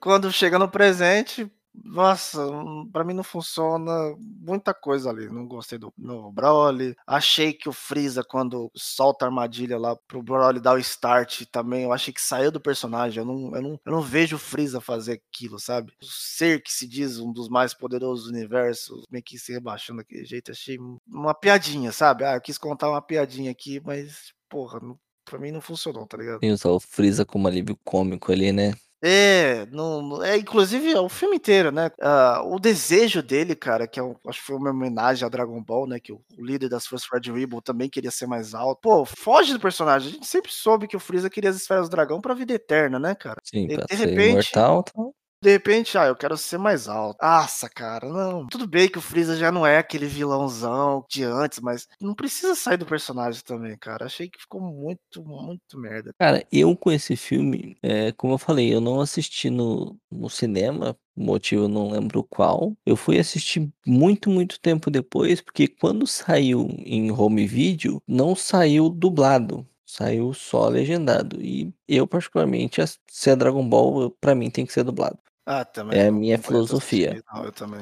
Quando 0.00 0.30
chega 0.30 0.58
no 0.58 0.68
presente, 0.68 1.50
nossa, 1.74 2.46
hum, 2.46 2.88
pra 2.92 3.02
mim 3.02 3.14
não 3.14 3.24
funciona 3.24 3.90
muita 4.20 4.72
coisa 4.72 5.10
ali, 5.10 5.28
não 5.28 5.46
gostei 5.46 5.76
do 5.76 5.92
no 5.98 6.30
Broly, 6.30 6.94
achei 7.04 7.52
que 7.52 7.68
o 7.68 7.72
Freeza 7.72 8.22
quando 8.22 8.70
solta 8.76 9.24
a 9.24 9.28
armadilha 9.28 9.76
lá 9.76 9.96
para 9.96 10.18
o 10.18 10.22
Broly 10.22 10.60
dar 10.60 10.74
o 10.74 10.78
start 10.78 11.44
também, 11.50 11.82
eu 11.82 11.92
achei 11.92 12.14
que 12.14 12.20
saiu 12.20 12.52
do 12.52 12.60
personagem, 12.60 13.18
eu 13.20 13.24
não 13.24 13.56
eu 13.56 13.62
não 13.62 13.80
eu 13.84 13.92
não 13.92 14.00
vejo 14.02 14.36
o 14.36 14.38
Freeza 14.38 14.80
fazer 14.80 15.20
aquilo, 15.32 15.58
sabe. 15.58 15.92
O 16.00 16.06
ser 16.06 16.62
que 16.62 16.72
se 16.72 16.86
diz 16.86 17.18
um 17.18 17.32
dos 17.32 17.48
mais 17.48 17.74
poderosos 17.74 18.26
do 18.26 18.30
universo, 18.36 19.02
meio 19.10 19.24
que 19.24 19.38
se 19.38 19.52
rebaixando 19.52 19.98
daquele 19.98 20.24
jeito, 20.24 20.52
achei 20.52 20.78
uma 21.08 21.34
piadinha, 21.34 21.90
sabe. 21.90 22.24
Ah, 22.24 22.34
eu 22.34 22.40
quis 22.40 22.58
contar 22.58 22.88
uma 22.90 23.02
piadinha 23.02 23.50
aqui, 23.50 23.80
mas 23.84 24.32
porra, 24.48 24.78
não 24.80 24.96
pra 25.24 25.38
mim 25.38 25.50
não 25.50 25.60
funcionou, 25.60 26.06
tá 26.06 26.16
ligado. 26.16 26.40
Tem 26.40 26.52
usar 26.52 26.70
o 26.70 26.80
Freeza 26.80 27.24
como 27.24 27.48
alívio 27.48 27.76
cômico 27.84 28.32
ali, 28.32 28.52
né. 28.52 28.72
É, 29.06 29.66
não 29.66 30.22
é 30.24 30.38
inclusive 30.38 30.90
é 30.92 30.98
o 30.98 31.10
filme 31.10 31.36
inteiro, 31.36 31.70
né, 31.70 31.90
ah, 32.00 32.42
o 32.42 32.58
desejo 32.58 33.22
dele, 33.22 33.54
cara, 33.54 33.86
que 33.86 34.00
é 34.00 34.02
um 34.02 34.16
acho 34.26 34.40
que 34.40 34.46
foi 34.46 34.56
uma 34.56 34.70
homenagem 34.70 35.26
a 35.26 35.28
Dragon 35.28 35.62
Ball, 35.62 35.86
né, 35.86 36.00
que 36.00 36.10
o 36.10 36.22
o 36.38 36.42
líder 36.44 36.70
das 36.70 36.86
forças 36.86 37.06
Red 37.12 37.30
Ribbon 37.30 37.60
também 37.60 37.90
queria 37.90 38.10
ser 38.10 38.26
mais 38.26 38.54
alto. 38.54 38.80
Pô, 38.80 39.04
foge 39.04 39.52
do 39.52 39.60
personagem, 39.60 40.08
a 40.08 40.12
gente 40.12 40.26
sempre 40.26 40.50
soube 40.50 40.88
que 40.88 40.96
o 40.96 41.00
Freeza 41.00 41.28
queria 41.28 41.50
as 41.50 41.56
esferas 41.56 41.86
do 41.88 41.90
dragão 41.90 42.18
pra 42.20 42.32
vida 42.34 42.54
eterna, 42.54 42.98
né, 42.98 43.14
cara. 43.14 43.40
Sim, 43.44 43.66
E 43.68 43.76
pra 43.76 43.84
de 43.84 43.94
ser 43.94 44.06
repente 44.06 44.30
imortal, 44.30 44.82
tal. 44.84 45.14
De 45.44 45.50
repente: 45.52 45.96
"Ah, 45.98 46.06
eu 46.06 46.16
quero 46.16 46.36
ser 46.36 46.58
mais 46.58 46.88
alto". 46.88 47.18
Nossa, 47.22 47.68
cara, 47.68 48.08
não. 48.08 48.46
Tudo 48.46 48.66
bem 48.66 48.88
que 48.88 48.98
o 48.98 49.00
Freeza 49.02 49.36
já 49.36 49.52
não 49.52 49.66
é 49.66 49.78
aquele 49.78 50.06
vilãozão 50.06 51.04
de 51.08 51.24
antes, 51.24 51.60
mas 51.60 51.86
não 52.00 52.14
precisa 52.14 52.54
sair 52.54 52.76
do 52.76 52.86
personagem 52.86 53.42
também, 53.44 53.76
cara. 53.78 54.06
Achei 54.06 54.28
que 54.28 54.40
ficou 54.40 54.60
muito, 54.60 55.22
muito 55.24 55.78
merda. 55.78 56.12
Cara, 56.18 56.46
eu 56.52 56.76
com 56.76 56.90
esse 56.92 57.16
filme, 57.16 57.76
eh, 57.82 58.12
como 58.12 58.34
eu 58.34 58.38
falei, 58.38 58.72
eu 58.74 58.80
não 58.80 59.00
assisti 59.00 59.50
no 59.50 59.96
no 60.10 60.30
cinema, 60.30 60.96
motivo 61.16 61.66
não 61.68 61.90
lembro 61.90 62.22
qual. 62.24 62.72
Eu 62.86 62.96
fui 62.96 63.18
assistir 63.18 63.68
muito, 63.86 64.30
muito 64.30 64.60
tempo 64.60 64.90
depois, 64.90 65.40
porque 65.40 65.66
quando 65.68 66.06
saiu 66.06 66.68
em 66.84 67.10
home 67.10 67.46
video, 67.46 68.00
não 68.06 68.34
saiu 68.36 68.88
dublado, 68.88 69.66
saiu 69.84 70.32
só 70.32 70.68
legendado. 70.68 71.40
E 71.42 71.72
eu 71.88 72.06
particularmente, 72.06 72.80
se 73.10 73.30
é 73.30 73.36
Dragon 73.36 73.68
Ball, 73.68 74.10
pra 74.20 74.34
mim 74.34 74.50
tem 74.50 74.64
que 74.64 74.72
ser 74.72 74.84
dublado. 74.84 75.18
Ah, 75.46 75.64
também 75.64 75.98
É 75.98 76.06
a 76.08 76.12
minha 76.12 76.38
filosofia. 76.38 77.22
não, 77.32 77.44
eu 77.44 77.52
também. 77.52 77.80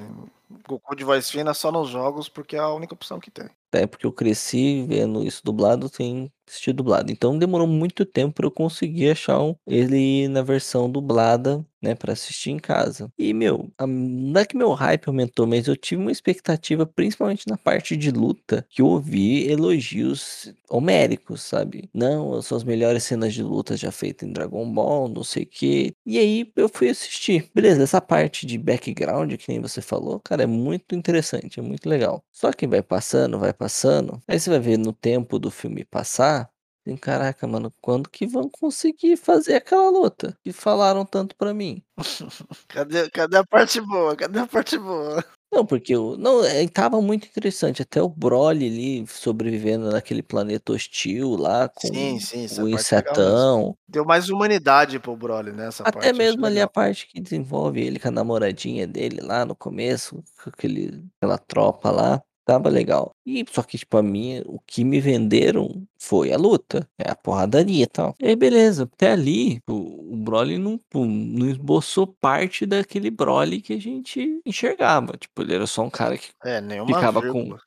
Goku 0.67 0.95
de 0.97 1.05
voz 1.05 1.31
fina 1.31 1.55
só 1.55 1.71
nos 1.73 1.89
jogos, 1.89 2.29
porque 2.29 2.57
é 2.57 2.59
a 2.59 2.69
única 2.73 2.95
opção 2.95 3.19
que 3.21 3.31
tem. 3.31 3.49
Até 3.75 3.87
porque 3.87 4.05
eu 4.07 4.13
cresci 4.13 4.85
vendo 4.87 5.25
isso 5.27 5.41
dublado, 5.45 5.89
sem 5.89 6.31
assistir 6.47 6.75
dublado. 6.75 7.11
Então 7.11 7.39
demorou 7.39 7.67
muito 7.67 8.05
tempo 8.05 8.35
pra 8.35 8.47
eu 8.47 8.51
conseguir 8.51 9.11
achar 9.11 9.41
um 9.41 9.55
ele 9.67 10.29
na 10.29 10.43
versão 10.43 10.91
dublada, 10.91 11.65
né, 11.81 11.95
pra 11.95 12.13
assistir 12.13 12.51
em 12.51 12.59
casa. 12.59 13.09
E 13.19 13.33
meu, 13.33 13.71
a 13.79 13.87
não 13.87 14.39
é 14.41 14.45
que 14.45 14.55
meu 14.57 14.73
hype 14.73 15.09
aumentou, 15.09 15.47
mas 15.47 15.67
eu 15.69 15.77
tive 15.77 16.03
uma 16.03 16.13
expectativa, 16.13 16.85
principalmente 16.85 17.49
na 17.49 17.57
parte 17.57 17.97
de 17.97 18.11
luta, 18.11 18.67
que 18.69 18.83
eu 18.83 18.87
ouvi 18.87 19.49
elogios 19.51 20.53
homéricos, 20.71 21.41
sabe. 21.43 21.89
"Não, 21.95 22.41
são 22.43 22.57
as 22.59 22.65
melhores 22.65 23.05
cenas 23.05 23.33
de 23.33 23.43
luta 23.43 23.75
já 23.77 23.91
feita 23.91 24.27
em 24.27 24.33
Dragon 24.33 24.71
Ball, 24.71 25.09
não 25.09 25.25
sei 25.25 25.47
quê". 25.47 25.93
E 26.05 26.19
aí 26.19 26.53
eu 26.57 26.69
fui 26.69 26.91
assistir. 26.91 27.51
Beleza, 27.55 27.83
essa 27.83 28.01
parte 28.03 28.45
de 28.47 28.59
background, 28.59 29.33
que 29.37 29.49
nem 29.49 29.61
você 29.61 29.81
falou, 29.81 30.21
cara, 30.25 30.42
é 30.43 30.47
muito 30.47 30.95
interessante, 30.95 31.61
é 31.61 31.63
muito 31.63 31.89
legal. 31.89 32.25
Só 32.33 32.53
que 32.53 32.67
vai 32.67 32.83
passando, 32.83 33.39
vai 33.39 33.53
passando, 33.53 34.21
aí 34.29 34.39
você 34.41 34.51
vai 34.51 34.61
ver 34.61 34.79
no 34.79 34.93
tempo 34.93 35.39
do 35.39 35.51
filme 35.51 35.85
passar, 35.85 36.51
e 36.87 36.97
caraca, 36.99 37.47
mano, 37.47 37.73
quando 37.81 38.11
que 38.11 38.27
vão 38.27 38.49
conseguir 38.51 39.17
fazer 39.17 39.55
aquela 39.57 39.89
luta 39.91 40.37
que 40.45 40.53
falaram 40.53 41.05
tanto 41.07 41.37
pra 41.37 41.55
mim? 41.55 41.83
Cadê 42.69 43.11
cadê 43.11 43.37
a 43.39 43.45
parte 43.47 43.81
boa? 43.81 44.17
Cadê 44.17 44.39
a 44.41 44.47
parte 44.47 44.79
boa? 44.79 45.25
Não, 45.53 45.67
porque 45.67 45.95
o 45.95 46.17
não, 46.17 46.43
estava 46.47 47.01
muito 47.03 47.27
interessante, 47.29 47.83
até 47.83 48.01
o 48.03 48.09
Broly 48.09 48.67
ali 48.67 49.07
sobrevivendo 49.07 49.91
naquele 49.91 50.23
planeta 50.23 50.73
hostil 50.73 51.37
lá 51.37 51.69
Sim, 51.79 52.19
com 52.19 52.21
sim, 52.21 52.45
essa 52.45 52.65
o 52.65 52.67
parte 52.67 52.93
é 52.95 52.97
legal 52.97 53.19
mesmo. 53.19 53.43
insetão. 53.47 53.77
Deu 53.89 54.05
mais 54.05 54.29
humanidade 54.31 54.99
para 55.01 55.11
o 55.11 55.17
Broly, 55.17 55.53
né, 55.53 55.67
essa 55.69 55.85
Até 55.85 55.87
parte 55.87 56.21
achei 56.21 56.23
mesmo 56.23 56.47
ali 56.47 56.61
a 56.61 56.67
legal. 56.67 56.69
parte 56.69 57.09
que 57.09 57.21
desenvolve 57.21 57.81
ele 57.81 57.99
com 57.99 58.09
a 58.09 58.11
namoradinha 58.11 58.87
dele 58.87 59.21
lá 59.21 59.45
no 59.45 59.55
começo, 59.57 60.23
com 60.43 60.51
aquele 60.51 61.05
aquela 61.17 61.39
tropa 61.39 61.91
lá, 61.91 62.23
estava 62.43 62.69
legal. 62.69 63.13
E 63.27 63.45
só 63.51 63.63
que 63.63 63.79
tipo 63.79 63.97
a 63.97 64.03
minha 64.03 64.43
o 64.47 64.59
que 64.67 64.85
me 64.85 65.01
venderam 65.01 65.87
foi 66.01 66.33
a 66.33 66.37
luta, 66.39 66.89
é 66.99 67.11
a 67.11 67.17
porradaria 67.17 67.85
e 67.85 67.87
tal. 67.87 68.15
E 68.21 68.27
aí 68.29 68.37
beleza, 68.37 68.85
até 68.85 69.13
ali 69.13 69.61
o 69.69 70.03
o 70.13 70.17
Broly 70.17 70.59
não 70.59 70.79
não 70.95 71.49
esboçou 71.49 72.07
parte 72.21 72.67
daquele 72.67 73.11
Broly 73.11 73.61
que 73.63 73.73
a 73.73 73.81
gente 73.81 74.41
enxergava, 74.45 75.17
tipo, 75.17 75.43
ele 75.43 75.55
era 75.55 75.67
só 75.67 75.83
um 75.83 75.91
cara 75.91 76.19
que 76.19 76.29
É, 76.45 76.61
ficava 76.87 77.23
com 77.23 77.43
vírgula. 77.45 77.61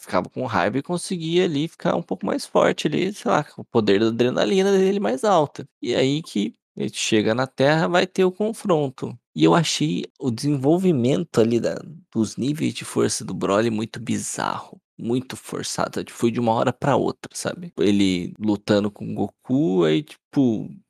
ficava 0.00 0.28
com 0.30 0.44
raiva 0.46 0.78
e 0.78 0.82
conseguia 0.82 1.44
ali 1.44 1.68
ficar 1.68 1.94
um 1.96 2.02
pouco 2.02 2.26
mais 2.26 2.46
forte 2.46 2.86
ali, 2.88 3.12
sei 3.12 3.30
lá, 3.30 3.44
com 3.44 3.62
o 3.62 3.64
poder 3.64 4.00
da 4.00 4.08
adrenalina 4.08 4.72
dele 4.72 4.98
mais 5.00 5.24
alta. 5.24 5.66
E 5.82 5.94
aí 5.94 6.22
que 6.22 6.54
ele 6.76 6.90
chega 6.92 7.34
na 7.34 7.46
Terra, 7.46 7.88
vai 7.88 8.06
ter 8.06 8.24
o 8.24 8.32
confronto. 8.32 9.16
E 9.34 9.44
eu 9.44 9.54
achei 9.54 10.04
o 10.18 10.30
desenvolvimento 10.30 11.40
ali 11.40 11.58
da 11.60 11.76
dos 12.12 12.36
níveis 12.36 12.72
de 12.74 12.84
força 12.84 13.24
do 13.24 13.34
Broly 13.34 13.70
muito 13.70 13.98
bizarro, 14.00 14.80
muito 14.98 15.36
forçado, 15.36 16.04
foi 16.10 16.30
de 16.30 16.38
uma 16.38 16.52
hora 16.52 16.72
pra 16.72 16.96
outra, 16.96 17.30
sabe. 17.34 17.72
Ele 17.78 18.32
lutando 18.38 18.90
com 18.90 19.10
o 19.10 19.14
Goku, 19.14 19.84
aí 19.84 20.02
tipo, 20.04 20.22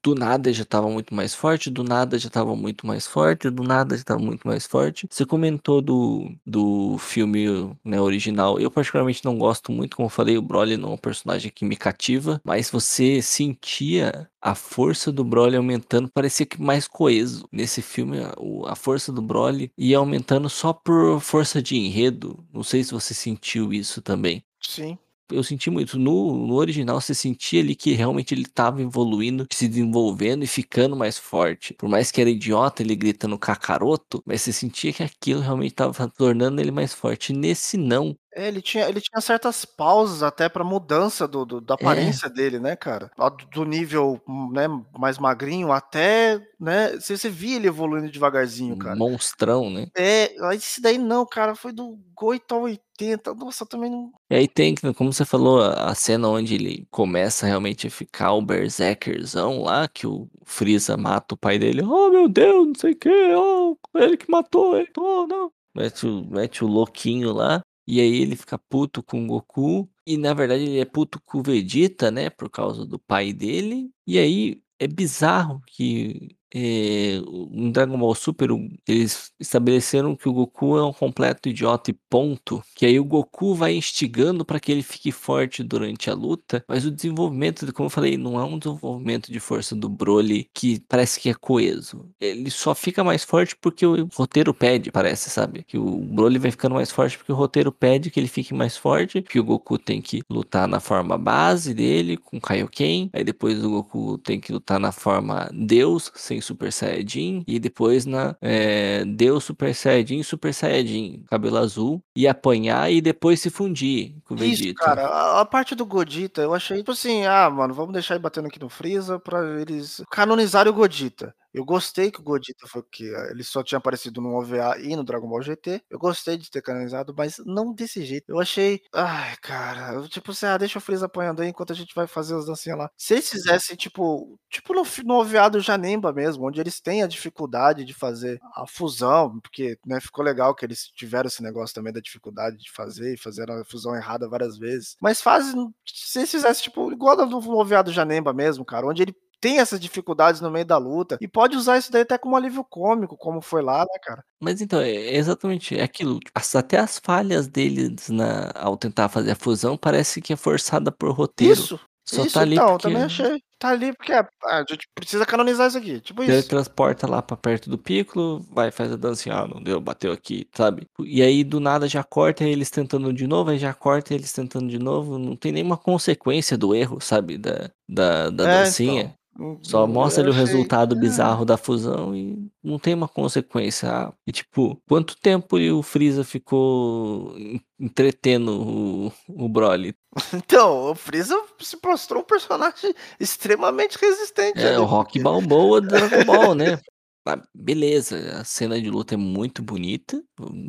do 0.03 0.15
nada 0.15 0.53
já 0.53 0.63
estava 0.63 0.89
muito 0.89 1.15
mais 1.15 1.35
forte, 1.35 1.71
do 1.71 1.83
nada 1.83 2.19
já 2.19 2.29
estava 2.29 2.55
muito 2.55 2.87
mais 2.87 3.07
forte, 3.07 3.51
do 3.51 3.63
nada 3.63 3.97
já 3.97 4.03
estava 4.03 4.21
muito 4.21 4.47
mais 4.47 4.67
forte. 4.67 5.07
Você 5.11 5.25
comentou 5.27 5.81
do 5.81 6.31
do 6.47 6.99
filme, 6.99 7.47
né, 7.85 8.01
original, 8.01 8.59
eu 8.59 8.71
particularmente 8.71 9.25
não 9.25 9.39
gosto 9.39 9.73
muito, 9.73 9.97
como 9.97 10.07
eu 10.07 10.11
falei, 10.11 10.37
o 10.39 10.43
Broly 10.43 10.77
não 10.77 10.91
é 10.91 10.95
um 10.95 10.97
personagem 10.99 11.51
que 11.55 11.65
me 11.65 11.77
cativa, 11.77 12.41
mas 12.45 12.71
você 12.71 13.21
sentia 13.23 14.29
a 14.41 14.55
força 14.55 15.11
do 15.11 15.25
Broly 15.25 15.57
aumentando, 15.57 16.11
parecia 16.13 16.45
que 16.47 16.61
mais 16.61 16.87
coeso. 16.87 17.49
Nesse 17.51 17.81
filme, 17.81 18.19
a 18.67 18.75
força 18.77 19.11
do 19.11 19.23
Broly 19.23 19.71
ia 19.79 19.99
aumentando 19.99 20.51
só 20.51 20.73
por 20.73 21.21
força 21.21 21.63
de 21.63 21.77
enredo, 21.77 22.45
não 22.53 22.63
sei 22.63 22.85
se 22.85 22.93
você 22.93 23.15
sentiu 23.15 23.73
isso 23.73 24.03
também. 24.03 24.45
Sim. 24.61 24.99
Eu 25.31 25.43
senti 25.43 25.71
muito. 25.71 25.99
No 25.99 26.47
no 26.47 26.55
original 26.55 27.01
você 27.01 27.15
sentia 27.15 27.61
ali 27.61 27.75
que 27.75 27.93
realmente 27.95 28.35
ele 28.35 28.43
estava 28.43 28.83
evoluindo, 28.83 29.47
se 29.53 29.67
desenvolvendo 29.67 30.45
e 30.45 30.47
ficando 30.47 30.95
mais 30.97 31.17
forte. 31.19 31.73
Por 31.75 31.89
mais 31.89 32.11
que 32.11 32.21
era 32.21 32.29
idiota 32.31 32.83
ele 32.83 32.95
gritando 32.95 33.39
Kakaroto, 33.39 34.23
mas 34.27 34.43
você 34.43 34.53
sentia 34.53 34.93
que 34.93 35.03
aquilo 35.03 35.41
realmente 35.41 35.73
estava 35.73 36.09
tornando 36.11 36.61
ele 36.61 36.71
mais 36.71 36.93
forte. 36.93 37.33
Nesse 37.33 37.77
não. 37.79 38.15
É, 38.37 38.49
ele 38.49 38.61
tinha 38.63 38.89
ele 38.89 39.01
tinha 39.01 39.21
certas 39.21 39.65
pausas 39.65 40.23
até 40.23 40.49
pra 40.49 40.65
mudança 40.65 41.27
do 41.29 41.45
do 41.45 41.61
da 41.61 41.75
É. 41.81 42.15
aparência 42.15 42.29
dele, 42.29 42.59
né, 42.59 42.75
cara. 42.77 43.11
Do 43.53 43.65
nível, 43.65 44.21
né, 44.53 44.67
mais 44.99 45.19
magrinho 45.19 45.71
até, 45.73 46.41
né, 46.59 46.93
você 46.99 47.17
você 47.17 47.31
via 47.31 47.57
ele 47.57 47.69
evoluindo 47.69 48.11
devagarzinho, 48.11 48.77
cara. 48.77 48.97
Monstrão, 48.97 49.71
né. 49.71 49.87
É, 49.97 50.35
esse 50.55 50.81
daí 50.83 50.99
não, 50.99 51.27
cara, 51.27 51.55
foi 51.55 51.73
do 51.73 51.99
8 52.21 52.55
a 52.55 52.59
80, 52.59 53.35
nossa, 53.35 53.67
também 53.67 53.91
não 53.91 54.13
E 54.31 54.35
aí 54.37 54.49
tem 54.49 54.75
que 54.75 54.93
como 54.95 55.13
você 55.13 55.25
falou, 55.25 55.61
a 55.63 55.95
cena 55.95 56.29
onde 56.29 56.55
ele 56.55 56.87
começa 56.91 57.47
realmente 57.47 57.87
a 57.87 57.91
ficar 57.91 58.33
o 58.33 58.41
berserkerzão 58.41 59.63
lá, 59.63 59.87
que 59.87 60.07
o 60.07 60.29
Freeza 60.45 60.97
mata 60.97 61.35
o 61.35 61.39
pai 61.39 61.59
dele: 61.59 61.83
"Oh 61.83 62.09
meu 62.11 62.27
Deus, 62.29 62.67
não 62.69 62.75
sei 62.75 62.93
o 62.93 62.97
quê, 62.97 63.11
oh, 63.37 63.77
ele 63.95 64.17
que 64.17 64.31
matou 64.31 64.77
ele, 64.79 64.91
oh 64.97 65.27
não". 65.27 65.51
Mete 65.77 66.07
o 66.07 66.25
mete 66.31 66.65
o 66.65 66.69
louquinho 66.69 67.33
lá, 67.35 67.61
e 67.87 68.01
aí 68.01 68.21
ele 68.23 68.37
fica 68.37 68.59
puto 68.59 69.03
com 69.03 69.25
o 69.25 69.27
Goku, 69.27 69.91
e 70.07 70.17
na 70.17 70.35
verdade 70.35 70.65
ele 70.65 70.79
é 70.81 70.85
puto 70.85 71.21
com 71.25 71.39
o 71.39 71.43
Vegeta, 71.43 72.11
né, 72.11 72.31
por 72.31 72.51
causa 72.51 72.85
do 72.87 72.99
pai 72.99 73.33
dele. 73.33 73.91
E 74.07 74.19
aí 74.19 74.63
é 74.79 74.87
bizarro 74.87 75.61
que, 75.67 76.37
eh, 76.55 77.21
em 77.53 77.71
Dragon 77.71 77.99
Ball 77.99 78.15
Super 78.15 78.51
eles 78.87 79.33
estabeleceram 79.41 80.15
que 80.15 80.29
o 80.29 80.33
Goku 80.33 80.79
é 80.79 80.85
um 80.85 80.93
completo 80.93 81.49
idiota 81.49 81.91
e 81.91 81.99
ponto, 82.09 82.63
que 82.75 82.87
aí 82.87 82.99
o 83.01 83.05
Goku 83.05 83.55
vai 83.55 83.75
instigando 83.75 84.45
pra 84.45 84.61
que 84.61 84.71
ele 84.71 84.83
fique 84.83 85.11
forte 85.11 85.63
durante 85.63 86.11
a 86.11 86.15
luta, 86.15 86.65
mas 86.69 86.85
o 86.85 86.91
desenvolvimento, 86.91 87.73
como 87.73 87.87
eu 87.87 87.91
falei, 87.91 88.17
não 88.17 88.39
é 88.39 88.45
um 88.45 88.59
desenvolvimento 88.59 89.33
de 89.33 89.41
força 89.41 89.75
do 89.75 89.89
Broly 89.89 90.49
que 90.55 90.81
parece 90.89 91.19
que 91.21 91.29
é 91.29 91.35
coeso. 91.35 92.09
Ele 92.21 92.51
só 92.51 92.75
fica 92.75 93.03
mais 93.03 93.25
forte 93.25 93.57
porque 93.57 93.85
o 93.87 94.09
roteiro 94.15 94.55
pede, 94.55 94.91
parece, 94.93 95.31
sabe. 95.31 95.65
Que 95.65 95.79
o 95.79 95.99
Broly 96.01 96.39
vai 96.39 96.51
ficando 96.51 96.75
mais 96.75 96.91
forte 96.91 97.19
porque 97.19 97.33
o 97.33 97.37
roteiro 97.37 97.73
pede 97.73 98.11
que 98.11 98.21
ele 98.21 98.29
fique 98.29 98.55
mais 98.55 98.77
forte, 98.77 99.23
que 99.23 99.41
o 99.41 99.45
Goku 99.45 99.79
tem 99.79 100.01
que 100.01 100.23
lutar 100.31 100.69
na 100.69 100.81
forma 100.81 101.19
base 101.19 101.75
dele 101.75 102.17
com 102.17 102.41
Kaioken, 102.41 103.11
aí 103.13 103.25
depois 103.25 103.63
o 103.65 103.71
Goku 103.71 104.19
tem 104.19 104.41
que 104.41 104.53
lutar 104.53 104.79
na 104.79 104.93
forma 104.93 105.51
Deus, 105.53 106.13
sem 106.15 106.41
Super 106.45 106.73
Saiyajin 106.73 107.45
e 107.47 107.59
depois 107.59 108.05
na 108.07 108.37
eh, 108.41 109.05
Deus 109.07 109.45
Super 109.45 109.75
Saiyajin 109.75 110.23
Super 110.23 110.53
Saiyajin, 110.55 111.25
cabelo 111.31 111.57
azul, 111.59 112.03
e 112.15 112.27
apanhar 112.29 112.91
e 112.93 113.01
depois 113.01 113.41
se 113.41 113.51
fundir 113.51 114.15
com 114.25 114.35
o 114.35 114.37
Isso, 114.45 114.63
Vegeta. 114.63 114.85
cara, 114.85 115.07
a 115.07 115.41
a 115.41 115.45
parte 115.45 115.75
do 115.75 115.85
Gogeta 115.87 116.41
eu 116.43 116.55
achei, 116.55 116.79
tipo 116.79 116.93
assim: 116.93 117.25
"Ah, 117.27 117.51
mano, 117.51 117.75
vamos 117.75 117.93
deixar 117.93 118.15
ele 118.15 118.23
batendo 118.23 118.47
aqui 118.49 118.61
no 118.61 118.69
Freeza 118.69 119.19
pra 119.19 119.39
eles 119.61 120.03
canonizarem 120.11 120.71
o 120.73 120.75
Gogeta". 120.75 121.35
Eu 121.55 121.65
gostei 121.65 122.11
que 122.11 122.21
o 122.21 122.23
Gogeta 122.25 122.67
foi 122.67 122.81
o 122.83 122.85
que 122.85 123.05
ele 123.31 123.45
só 123.45 123.63
tinha 123.63 123.79
aparecido 123.79 124.21
no 124.21 124.35
OVA 124.35 124.77
e 124.81 124.97
no 124.97 125.05
Dragon 125.05 125.29
Ball 125.29 125.41
GT. 125.43 125.81
Eu 125.89 125.99
gostei 126.01 126.37
de 126.37 126.51
ter 126.51 126.61
canonizado, 126.63 127.15
mas 127.17 127.37
não 127.47 127.73
desse 127.73 128.05
jeito. 128.05 128.25
Eu 128.29 128.41
achei, 128.41 128.81
ai, 128.93 129.37
cara, 129.41 130.07
tipo 130.09 130.33
assim: 130.33 130.47
"Ah, 130.47 130.59
deixa 130.59 130.79
o 130.79 130.83
Freeza 130.83 131.07
apanhando 131.07 131.43
aí 131.43 131.49
enquanto 131.49 131.73
a 131.73 131.77
gente 131.77 131.95
vai 131.95 132.07
fazer 132.09 132.35
as 132.37 132.47
dancinhas 132.47 132.79
lá". 132.79 132.91
Se 132.97 133.15
eles 133.15 133.31
fizessem 133.31 133.77
tipo 133.77 134.39
tipo 134.51 134.75
no 134.75 134.83
no 135.05 135.15
OVA 135.21 135.49
do 135.51 135.61
Janemba 135.61 136.13
mesmo, 136.13 136.47
onde 136.47 136.61
eles 136.61 136.81
têm 136.81 137.03
a 137.03 137.07
dificuldade 137.07 137.85
de 137.85 137.95
fazer 137.95 138.39
a 138.57 138.67
fusão, 138.67 139.39
porque, 139.41 139.79
né, 139.87 140.01
ficou 140.01 140.25
legal 140.25 140.55
que 140.55 140.65
eles 140.67 140.89
tiveram 140.89 141.29
esse 141.29 141.43
negócio 141.43 141.75
também 141.75 141.93
da 141.93 142.01
dificuldade 142.01 142.57
de 142.59 142.71
fazer 142.73 143.15
e 143.15 143.19
fizeram 143.19 143.61
a 143.61 143.65
fusão 143.65 143.95
errada 143.95 144.29
várias 144.29 144.59
vezes. 144.59 144.97
Mas 145.01 145.21
fazem 145.21 145.73
se 145.87 146.19
eles 146.19 146.31
fizessem 146.31 146.65
tipo 146.65 146.91
igual 146.93 147.17
no 147.17 147.27
no 147.45 147.59
OVA 147.59 147.83
do 147.83 147.93
Janemba 147.93 148.33
mesmo, 148.33 148.65
cara, 148.65 148.87
onde 148.87 149.03
ele 149.03 149.15
tem 149.45 149.59
essas 149.61 149.81
dificuldades 149.81 150.41
no 150.41 150.51
meio 150.51 150.65
da 150.67 150.79
luta 150.79 151.19
e 151.21 151.29
pode 151.29 151.57
usar 151.57 151.79
isso 151.79 151.93
daí 151.93 152.03
até 152.03 152.17
como 152.19 152.37
alívio 152.37 152.65
cômico, 152.65 153.17
como 153.17 153.41
foi 153.43 153.63
lá, 153.63 153.81
né, 153.81 153.99
cara. 154.03 154.25
Mas 154.41 154.61
então, 154.61 154.81
é 154.81 154.91
é 154.93 155.17
exatamente, 155.17 155.77
é 155.77 155.83
aquilo, 155.83 156.19
até 156.35 156.79
as 156.79 156.99
falhas 156.99 157.47
deles 157.49 158.09
na 158.09 158.51
ao 158.55 158.77
tentar 158.77 159.09
fazer 159.09 159.31
a 159.33 159.37
fusão 159.37 159.77
parece 159.77 160.21
que 160.21 160.33
é 160.33 160.37
forçada 160.37 160.93
por 160.93 161.11
roteiro. 161.13 161.63
Isso, 161.63 161.79
Só 162.07 162.27
tá 162.27 162.41
isso 162.41 162.43
ali 162.43 162.61
então, 162.61 162.79
porque 162.81 162.91
também 162.91 163.03
achei. 163.05 163.41
Tá 163.59 163.71
ali 163.71 163.93
porque 163.97 164.13
a 164.13 164.29
a 164.45 164.65
gente 164.69 164.89
precisa 164.95 165.25
canonizar 165.27 165.69
isso 165.69 165.79
aqui, 165.79 166.01
tipo 166.01 166.23
isso. 166.23 166.53
teletransporta 166.53 167.07
lá 167.07 167.21
pra 167.23 167.37
perto 167.37 167.69
do 167.69 167.77
Piccolo, 167.79 168.41
vai, 168.51 168.71
faz 168.71 168.91
a 168.93 168.97
dancinha, 168.97 169.35
"Ah, 169.37 169.47
não 169.49 169.63
deu, 169.63 169.81
bateu 169.81 170.13
aqui", 170.13 170.47
sabe. 170.57 170.87
E 171.05 171.23
aí 171.23 171.45
do 171.45 171.61
nada 171.61 171.87
já 171.89 172.03
corta 172.03 172.45
eles 172.45 172.71
tentando 172.71 173.13
de 173.13 173.27
novo, 173.27 173.51
aí 173.51 173.59
já 173.59 173.75
corta 173.75 174.15
eles 174.15 174.33
tentando 174.33 174.69
de 174.69 174.79
novo, 174.79 175.19
não 175.19 175.37
tem 175.37 175.53
nenhuma 175.53 175.77
consequência 175.77 176.57
do 176.57 176.75
erro, 176.75 177.01
sabe, 177.01 177.37
da 177.39 177.71
da 177.89 178.31
da 178.31 178.47
É, 178.47 178.69
então, 178.69 178.95
dancinha. 178.97 179.05
hum, 179.05 179.15
Só 179.63 179.87
mostra 179.87 180.23
ali 180.23 180.31
o 180.31 180.35
resultado 180.35 180.95
é. 180.95 180.99
bizarro 180.99 181.45
da 181.45 181.57
fusão 181.57 182.15
e 182.15 182.49
não 182.63 182.79
tem 182.79 182.95
uma 182.95 183.09
consequência. 183.09 184.13
E 184.27 184.31
tipo, 184.31 184.81
quanto 184.89 185.17
tempo 185.17 185.59
o 185.59 185.83
Freeza 185.83 186.23
ficou 186.23 187.37
en 187.37 187.61
entretendo 187.79 188.53
o 188.53 189.13
o 189.29 189.49
Broly? 189.49 189.95
Então, 190.35 190.93
o 190.93 190.95
Freeza 190.95 191.37
se 191.59 191.77
mostrou 191.85 192.23
um 192.23 192.25
personagem 192.25 192.95
extremamente 193.19 193.99
resistente 193.99 194.61
É, 194.61 194.79
o 194.79 194.83
ali, 194.83 194.85
Rock 194.85 195.19
porque 195.19 195.23
Balboa 195.23 195.81
do 195.81 195.89
Dragon 195.89 196.25
Ball, 196.25 196.55
né. 196.55 196.79
Ah, 197.27 197.41
beleza, 197.55 198.39
a 198.41 198.45
cena 198.45 198.79
de 198.79 198.91
luta 198.91 199.15
é 199.15 199.17
muito 199.17 199.63
bonita, 199.63 200.23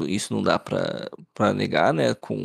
isso 0.07 0.33
não 0.33 0.41
dá 0.41 0.57
pra 0.57 1.53
negar, 1.53 1.93
né, 1.93 2.13
com 2.15 2.37